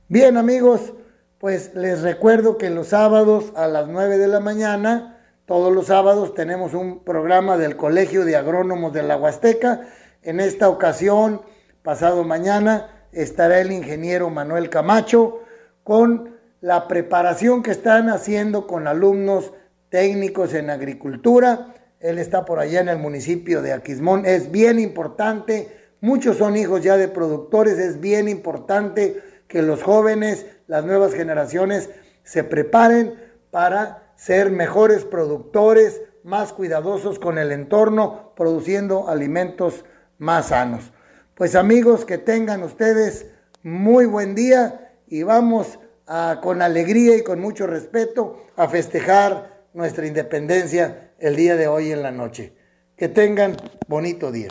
[0.07, 0.93] Bien amigos,
[1.37, 5.16] pues les recuerdo que los sábados a las 9 de la mañana,
[5.47, 9.87] todos los sábados tenemos un programa del Colegio de Agrónomos de la Huasteca.
[10.21, 11.41] En esta ocasión,
[11.83, 15.39] pasado mañana, estará el ingeniero Manuel Camacho,
[15.85, 19.53] con la preparación que están haciendo con alumnos
[19.87, 21.73] técnicos en agricultura.
[22.01, 24.25] Él está por allá en el municipio de Aquismón.
[24.25, 25.71] Es bien importante,
[26.01, 31.89] muchos son hijos ya de productores, es bien importante que los jóvenes, las nuevas generaciones,
[32.23, 33.13] se preparen
[33.49, 39.85] para ser mejores productores, más cuidadosos con el entorno, produciendo alimentos
[40.17, 40.91] más sanos.
[41.35, 43.27] Pues amigos, que tengan ustedes
[43.63, 45.79] muy buen día y vamos
[46.41, 52.01] con alegría y con mucho respeto a festejar nuestra independencia el día de hoy en
[52.01, 52.53] la noche.
[52.97, 53.55] Que tengan
[53.87, 54.49] bonito día.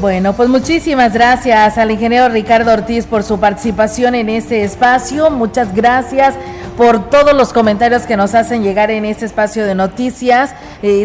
[0.00, 5.30] Bueno, pues muchísimas gracias al ingeniero Ricardo Ortiz por su participación en este espacio.
[5.30, 6.34] Muchas gracias
[6.76, 10.54] por todos los comentarios que nos hacen llegar en este espacio de noticias.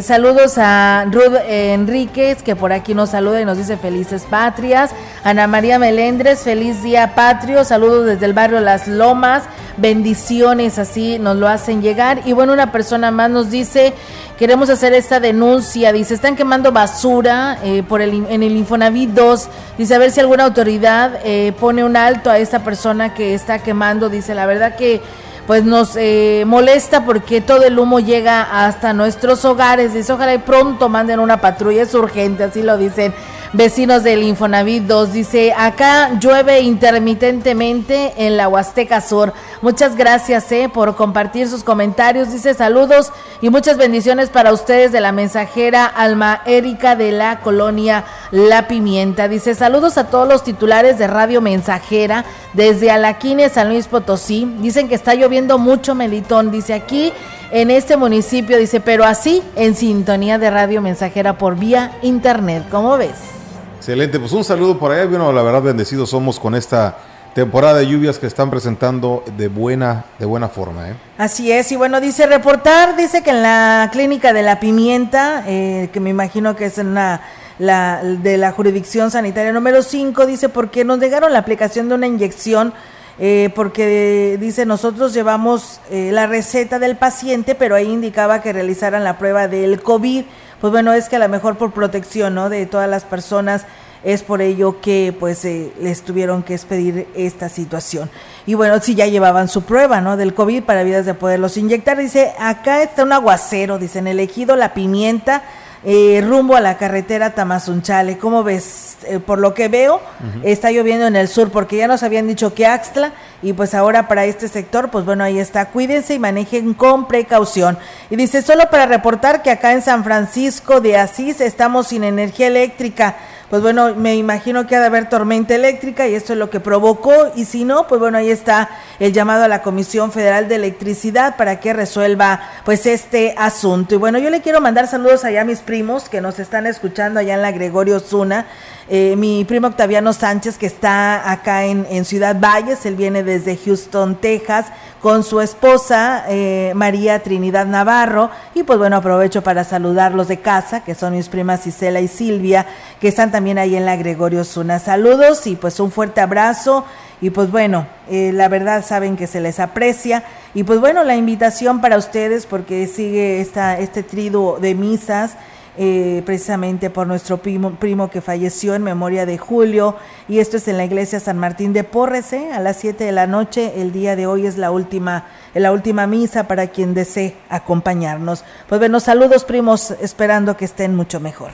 [0.02, 4.92] Saludos a Ruth Enríquez, que por aquí nos saluda y nos dice felices patrias.
[5.24, 7.64] Ana María Melendres, feliz día patrio.
[7.64, 9.44] Saludos desde el barrio Las Lomas.
[9.78, 12.22] Bendiciones, así nos lo hacen llegar.
[12.26, 13.94] Y bueno, una persona más nos dice,
[14.38, 15.94] queremos hacer esta denuncia.
[15.94, 19.48] Dice, están quemando basura eh, por el, en el Infonavit 2.
[19.78, 23.60] Dice, a ver si alguna autoridad eh, pone un alto a esta persona que está
[23.60, 24.10] quemando.
[24.10, 25.02] Dice, la verdad que
[25.48, 29.94] pues nos eh, molesta porque todo el humo llega hasta nuestros hogares.
[29.94, 33.14] Dice, ojalá y pronto manden una patrulla, es urgente, así lo dicen
[33.54, 35.14] vecinos del Infonavit 2.
[35.14, 39.34] Dice, acá llueve intermitentemente en la Huasteca Sur.
[39.62, 42.32] Muchas gracias eh, por compartir sus comentarios.
[42.32, 48.06] Dice saludos y muchas bendiciones para ustedes de la mensajera Alma Erika de la colonia
[48.32, 49.28] La Pimienta.
[49.28, 54.52] Dice saludos a todos los titulares de Radio Mensajera desde Alaquine, San Luis Potosí.
[54.60, 56.52] Dicen que está lloviendo mucho melitón.
[56.52, 57.12] Dice aquí
[57.52, 62.64] en este municipio, dice, pero así en sintonía de Radio Mensajera por vía internet.
[62.72, 63.41] ¿Cómo ves?
[63.82, 65.08] Excelente, pues un saludo por allá.
[65.08, 67.00] Bueno, la verdad, bendecidos somos con esta
[67.34, 70.90] temporada de lluvias que están presentando de buena, de buena forma.
[70.90, 70.94] ¿eh?
[71.18, 75.90] Así es, y bueno, dice reportar, dice que en la clínica de la pimienta, eh,
[75.92, 77.22] que me imagino que es en una,
[77.58, 82.06] la, de la jurisdicción sanitaria número 5, dice, porque nos negaron la aplicación de una
[82.06, 82.76] inyección.
[83.20, 89.04] Eh, porque dice nosotros llevamos eh, la receta del paciente, pero ahí indicaba que realizaran
[89.04, 90.24] la prueba del COVID.
[90.62, 92.50] Pues bueno, es que a lo mejor por protección ¿no?
[92.50, 93.66] de todas las personas
[94.04, 98.10] es por ello que pues eh, les tuvieron que expedir esta situación.
[98.46, 100.18] Y bueno, si ya llevaban su prueba, ¿no?
[100.18, 101.98] Del COVID para vidas de poderlos inyectar.
[101.98, 105.44] Dice, acá está un aguacero, dicen, elegido la pimienta,
[105.84, 108.18] eh, rumbo a la carretera Tamazunchale.
[108.18, 108.98] ¿Cómo ves?
[109.04, 110.00] Eh, por lo que veo,
[110.44, 114.08] está lloviendo en el sur, porque ya nos habían dicho que Axtla, y pues ahora
[114.08, 115.70] para este sector, pues bueno, ahí está.
[115.70, 117.78] Cuídense y manejen con precaución.
[118.10, 122.48] Y dice, solo para reportar que acá en San Francisco de Asís estamos sin energía
[122.48, 123.16] eléctrica
[123.52, 126.62] pues bueno, me imagino que ha de haber tormenta eléctrica y esto es lo que
[126.62, 130.56] provocó y si no, pues bueno, ahí está el llamado a la Comisión Federal de
[130.56, 133.96] Electricidad para que resuelva pues este asunto.
[133.96, 137.20] Y bueno, yo le quiero mandar saludos allá a mis primos que nos están escuchando
[137.20, 138.46] allá en la Gregorio Zuna.
[138.94, 144.16] Eh, mi primo Octaviano Sánchez, que está acá en, Ciudad Valles, él viene desde Houston,
[144.16, 144.66] Texas,
[145.02, 148.32] con su esposa eh, María Trinidad Navarro.
[148.54, 152.66] Y pues bueno, aprovecho para saludarlos de casa, que son mis primas Isela y Silvia,
[153.00, 154.78] que están también ahí en la Gregorio Zuna.
[154.78, 156.84] Saludos y pues un fuerte abrazo.
[157.22, 160.26] Y pues bueno, eh, la verdad saben que se les aprecia.
[160.54, 165.38] Y pues bueno, la invitación para ustedes, porque sigue esta, este trido de misas
[165.78, 169.96] eh, precisamente por nuestro primo, primo, que falleció en memoria de Julio.
[170.28, 172.52] Y esto es en la iglesia San Martín de Porres, ¿eh?
[172.52, 173.82] a las 7 de la noche.
[173.82, 178.44] El día de hoy es la última, la última misa para quien desee acompañarnos.
[178.68, 181.52] Pues bueno, saludos primos, esperando que estén mucho mejor.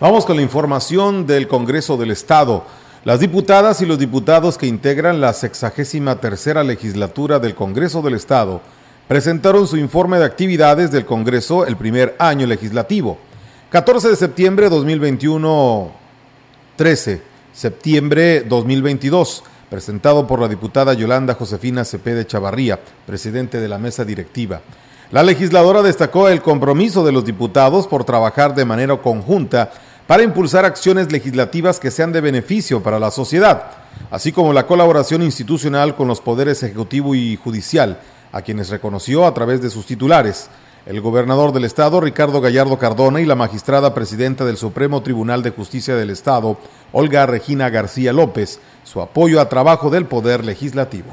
[0.00, 2.64] Vamos con la información del Congreso del Estado.
[3.04, 8.60] Las diputadas y los diputados que integran la sexagésima tercera legislatura del Congreso del Estado
[9.08, 13.18] presentaron su informe de actividades del Congreso el primer año legislativo.
[13.70, 15.92] 14 de septiembre 2021,
[16.76, 17.20] 13
[17.52, 24.62] septiembre 2022, presentado por la diputada Yolanda Josefina Cepede Chavarría, presidente de la mesa directiva.
[25.10, 29.70] La legisladora destacó el compromiso de los diputados por trabajar de manera conjunta
[30.06, 33.64] para impulsar acciones legislativas que sean de beneficio para la sociedad,
[34.10, 38.00] así como la colaboración institucional con los poderes ejecutivo y judicial,
[38.32, 40.48] a quienes reconoció a través de sus titulares
[40.88, 45.50] el gobernador del estado, Ricardo Gallardo Cardona, y la magistrada presidenta del Supremo Tribunal de
[45.50, 46.56] Justicia del Estado,
[46.92, 51.10] Olga Regina García López, su apoyo a trabajo del Poder Legislativo.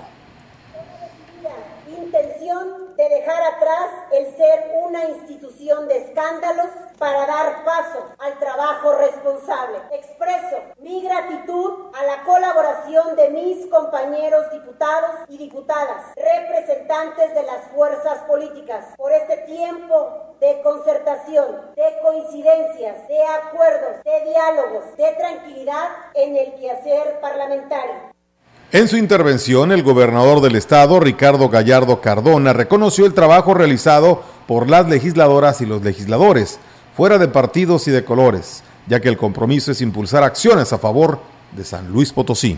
[1.90, 8.94] Intención de dejar atrás el ser una institución de escándalos para dar paso al trabajo
[8.94, 9.80] responsable.
[9.92, 17.66] Expreso mi gratitud a la colaboración de mis compañeros diputados y diputadas, representantes de las
[17.74, 25.90] fuerzas políticas, por este tiempo de concertación, de coincidencias, de acuerdos, de diálogos, de tranquilidad
[26.14, 28.15] en el quehacer parlamentario.
[28.72, 34.70] En su intervención, el gobernador del estado, Ricardo Gallardo Cardona, reconoció el trabajo realizado por
[34.70, 36.60] las legisladoras y los legisladores,
[36.98, 41.20] fuera de partidos y de colores, ya que el compromiso es impulsar acciones a favor
[41.56, 42.58] de San Luis Potosí.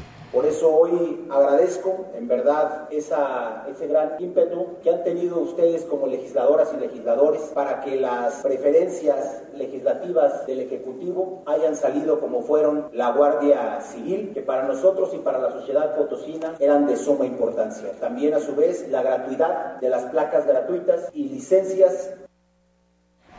[2.27, 7.95] En verdad ese gran ímpetu que han tenido ustedes como legisladoras y legisladores para que
[7.95, 15.13] las preferencias legislativas del Ejecutivo hayan salido como fueron la Guardia Civil, que para nosotros
[15.13, 17.93] y para la sociedad potosina eran de suma importancia.
[17.97, 22.13] También a su vez la gratuidad de las placas gratuitas y licencias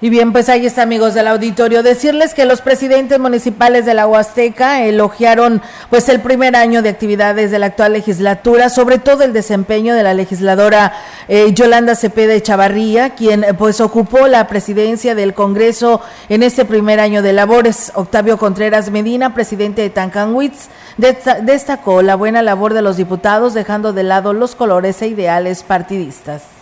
[0.01, 1.83] y bien, pues ahí está, amigos del auditorio.
[1.83, 7.51] Decirles que los presidentes municipales de la Huasteca elogiaron pues el primer año de actividades
[7.51, 10.93] de la actual legislatura, sobre todo el desempeño de la legisladora
[11.27, 17.21] eh, Yolanda Cepeda Chavarría, quien pues ocupó la presidencia del Congreso en este primer año
[17.21, 17.91] de labores.
[17.97, 24.05] Octavio Contreras Medina, presidente de Tancanwitz, destacó la buena labor de los diputados, dejando de
[24.05, 26.58] lado los colores e ideales partidistas.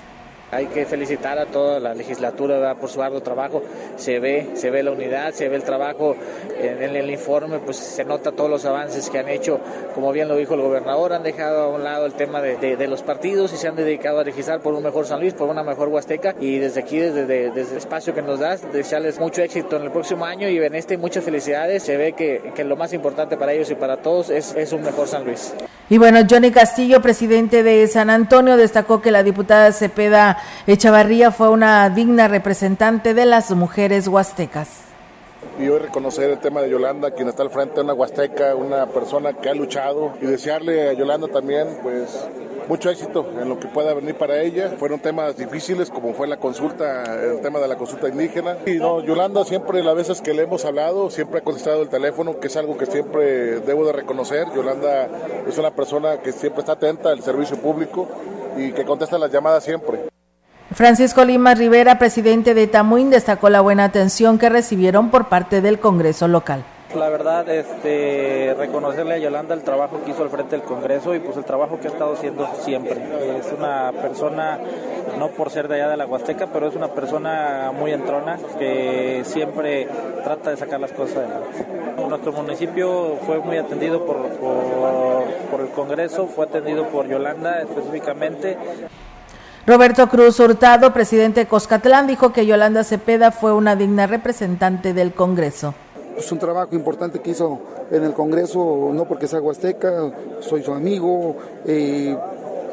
[0.52, 3.62] Hay que felicitar a toda la legislatura por su arduo trabajo.
[3.96, 6.14] Se ve, se ve la unidad, se ve el trabajo
[6.60, 9.58] en, el informe, pues se nota todos los avances que han hecho.
[9.94, 13.02] Como bien lo dijo el gobernador, han dejado a un lado el tema de, los
[13.02, 15.88] partidos y se han dedicado a legislar por un mejor San Luis, por una mejor
[15.88, 16.36] Huasteca.
[16.38, 20.24] Y desde aquí, desde, el espacio que nos das, desearles mucho éxito en el próximo
[20.24, 21.82] año y en este muchas felicidades.
[21.82, 24.82] Se ve que, que lo más importante para ellos y para todos es, es un
[24.82, 25.52] mejor San Luis.
[25.88, 30.35] Y bueno, Johnny Castillo, presidente de San Antonio, destacó que la diputada Cepeda
[30.66, 34.86] Echavarría fue una digna representante de las mujeres huastecas.
[35.58, 38.86] Y hoy reconocer el tema de Yolanda, quien está al frente de una huasteca, una
[38.86, 42.26] persona que ha luchado, y desearle a Yolanda también, pues,
[42.68, 44.72] mucho éxito en lo que pueda venir para ella.
[44.78, 48.58] Fueron temas difíciles, como fue la consulta, el tema de la consulta indígena.
[48.66, 52.38] Y no, Yolanda siempre, las veces que le hemos hablado, siempre ha contestado el teléfono,
[52.38, 54.46] que es algo que siempre debo de reconocer.
[54.54, 55.08] Yolanda
[55.48, 58.08] es una persona que siempre está atenta al servicio público
[58.56, 60.00] y que contesta las llamadas siempre.
[60.76, 65.78] Francisco Lima Rivera, presidente de Tamuín, destacó la buena atención que recibieron por parte del
[65.78, 66.64] Congreso local.
[66.94, 71.20] La verdad, este, reconocerle a Yolanda el trabajo que hizo al frente del Congreso y
[71.20, 72.94] pues el trabajo que ha estado haciendo siempre.
[73.38, 74.58] Es una persona,
[75.18, 79.22] no por ser de allá de la Huasteca, pero es una persona muy entrona que
[79.24, 79.88] siempre
[80.24, 81.64] trata de sacar las cosas adelante.
[82.06, 88.58] Nuestro municipio fue muy atendido por, por, por el Congreso, fue atendido por Yolanda específicamente.
[89.66, 95.12] Roberto Cruz Hurtado, presidente de Coscatlán, dijo que Yolanda Cepeda fue una digna representante del
[95.12, 95.74] Congreso.
[96.16, 97.58] Es un trabajo importante que hizo
[97.90, 101.34] en el Congreso, no porque sea huasteca, soy su amigo,
[101.66, 102.16] eh,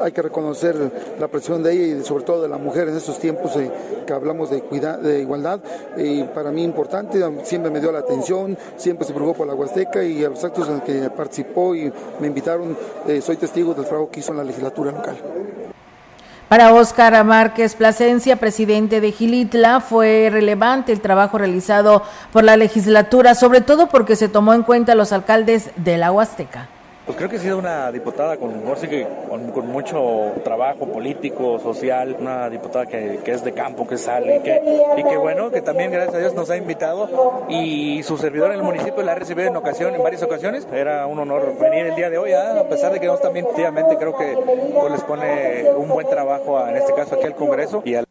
[0.00, 0.76] hay que reconocer
[1.18, 3.72] la presión de ella y sobre todo de la mujer en estos tiempos eh,
[4.06, 4.60] que hablamos de,
[5.02, 5.58] de igualdad.
[5.96, 10.04] Y para mí importante, siempre me dio la atención, siempre se preocupó por la Huasteca
[10.04, 12.76] y a los actos en los que participó y me invitaron,
[13.08, 15.16] eh, soy testigo del trabajo que hizo en la legislatura local.
[16.48, 23.34] Para Óscar Márquez Plasencia, presidente de Gilitla, fue relevante el trabajo realizado por la legislatura,
[23.34, 26.68] sobre todo porque se tomó en cuenta los alcaldes de la Huasteca.
[27.06, 32.48] Pues creo que ha sido una diputada con, con, con mucho trabajo político, social, una
[32.48, 34.62] diputada que, que, es de campo, que sale, que,
[34.96, 38.60] y que bueno, que también gracias a Dios nos ha invitado y su servidor en
[38.60, 40.66] el municipio la ha recibido en ocasión, en varias ocasiones.
[40.72, 42.58] Era un honor venir el día de hoy, ¿ah?
[42.58, 44.38] a pesar de que no también creo que
[44.72, 48.03] pues, les pone un buen trabajo, en este caso aquí al Congreso y al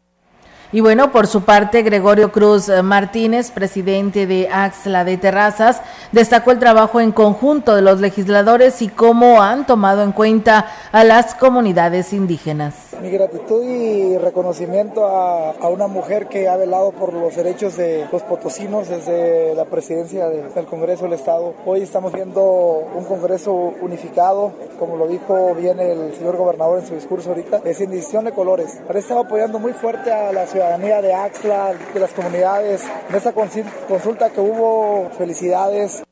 [0.74, 6.58] y bueno, por su parte, Gregorio Cruz Martínez, presidente de Axla de Terrazas, destacó el
[6.58, 12.12] trabajo en conjunto de los legisladores y cómo han tomado en cuenta a las comunidades
[12.12, 12.83] indígenas.
[13.02, 18.22] Mi gratitud y reconocimiento a, una mujer que ha velado por los derechos de los
[18.22, 21.54] potosinos desde la presidencia del Congreso del Estado.
[21.66, 26.94] Hoy estamos viendo un Congreso unificado, como lo dijo bien el señor gobernador en su
[26.94, 28.80] discurso ahorita, es sin de colores.
[28.86, 32.82] Ahora estado apoyando muy fuerte a la ciudadanía de Axla, de las comunidades.
[33.08, 36.03] En esta consulta que hubo, felicidades.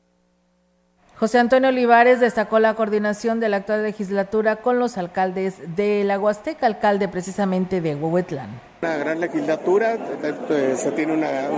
[1.23, 6.19] José Antonio Olivares destacó la coordinación de la actual legislatura con los alcaldes de la
[6.19, 8.49] Huasteca, alcalde precisamente de Huehuetlán.
[8.81, 11.49] Una gran legislatura, eh, se tiene una,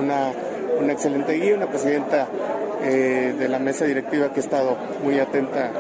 [0.79, 2.27] una, excelente guía, una presidenta
[2.83, 5.71] eh, de la mesa directiva que ha estado muy atenta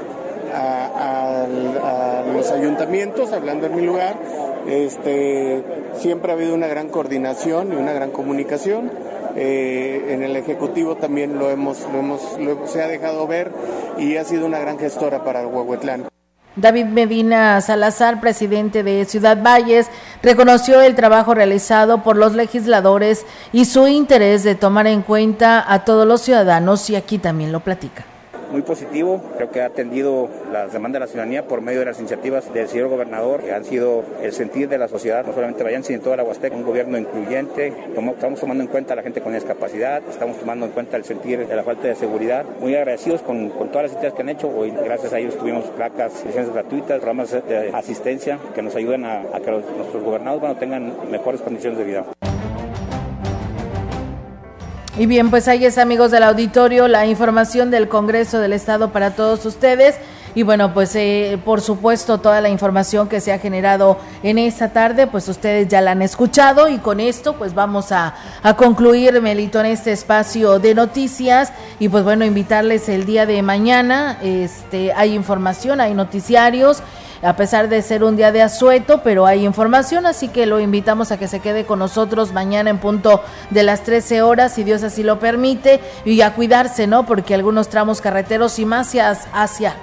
[0.51, 1.45] a,
[2.33, 4.15] los ayuntamientos, hablando en mi lugar.
[4.67, 5.63] Este,
[5.93, 8.89] siempre ha habido una gran coordinación y una gran comunicación
[9.35, 12.21] eh, en el Ejecutivo también lo hemos, lo hemos
[12.65, 13.51] se ha dejado ver
[13.97, 16.07] y ha sido una gran gestora para Huehuetlán.
[16.55, 19.87] David Medina Salazar, presidente de Ciudad Valles,
[20.23, 25.83] reconoció el trabajo realizado por los legisladores y su interés de tomar en cuenta a
[25.83, 28.05] todos los ciudadanos y aquí también lo platica
[28.51, 29.21] muy positivo.
[29.37, 32.67] Creo que ha atendido las demandas de la ciudadanía por medio de las iniciativas del
[32.67, 36.17] señor gobernador, que han sido el sentir de la sociedad, no solamente Vayan, sino toda
[36.17, 37.73] la Huasteca, un gobierno incluyente.
[37.95, 41.47] Estamos tomando en cuenta a la gente con discapacidad, estamos tomando en cuenta el sentir
[41.47, 42.45] de la falta de seguridad.
[42.59, 44.49] Muy agradecidos con, con todas las actividades que han hecho.
[44.49, 49.23] Hoy, gracias a ellos, tuvimos placas, licencias gratuitas, programas de asistencia que nos ayuden a,
[49.43, 52.05] que nuestros gobernados bueno, tengan mejores condiciones de vida.
[54.97, 59.11] Y bien, pues ahí es amigos del auditorio la información del Congreso del Estado para
[59.11, 59.95] todos ustedes.
[60.35, 64.71] Y bueno, pues eh, por supuesto toda la información que se ha generado en esta
[64.71, 66.69] tarde, pues ustedes ya la han escuchado.
[66.69, 71.51] Y con esto pues vamos a, a concluir, Melito, en este espacio de noticias.
[71.77, 76.81] Y pues bueno, invitarles el día de mañana, este, hay información, hay noticiarios
[77.21, 81.11] a pesar de ser un día de asueto, pero hay información, así que lo invitamos
[81.11, 84.83] a que se quede con nosotros mañana en punto de las 13 horas, si Dios
[84.83, 87.05] así lo permite, y a cuidarse, ¿no?
[87.05, 89.75] Porque algunos tramos carreteros y más hacia, hacia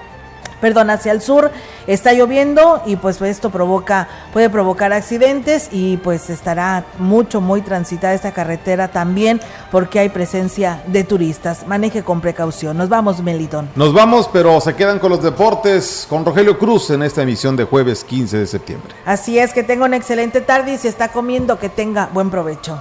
[0.62, 1.50] perdón, hacia el sur
[1.86, 8.14] está lloviendo y pues esto provoca, puede provocar accidentes y pues estará mucho, muy transitada
[8.14, 9.40] esta carretera también
[9.72, 11.66] porque hay presencia de turistas.
[11.66, 12.78] Maneje con precaución.
[12.78, 13.68] Nos vamos, Melitón.
[13.74, 17.64] Nos vamos, pero se quedan con los deportes con Rogelio Cruz en esta emisión de
[17.64, 18.94] jueves 15 de septiembre.
[19.04, 22.80] Así es, que tenga una excelente tarde y si está comiendo, que tenga buen provecho.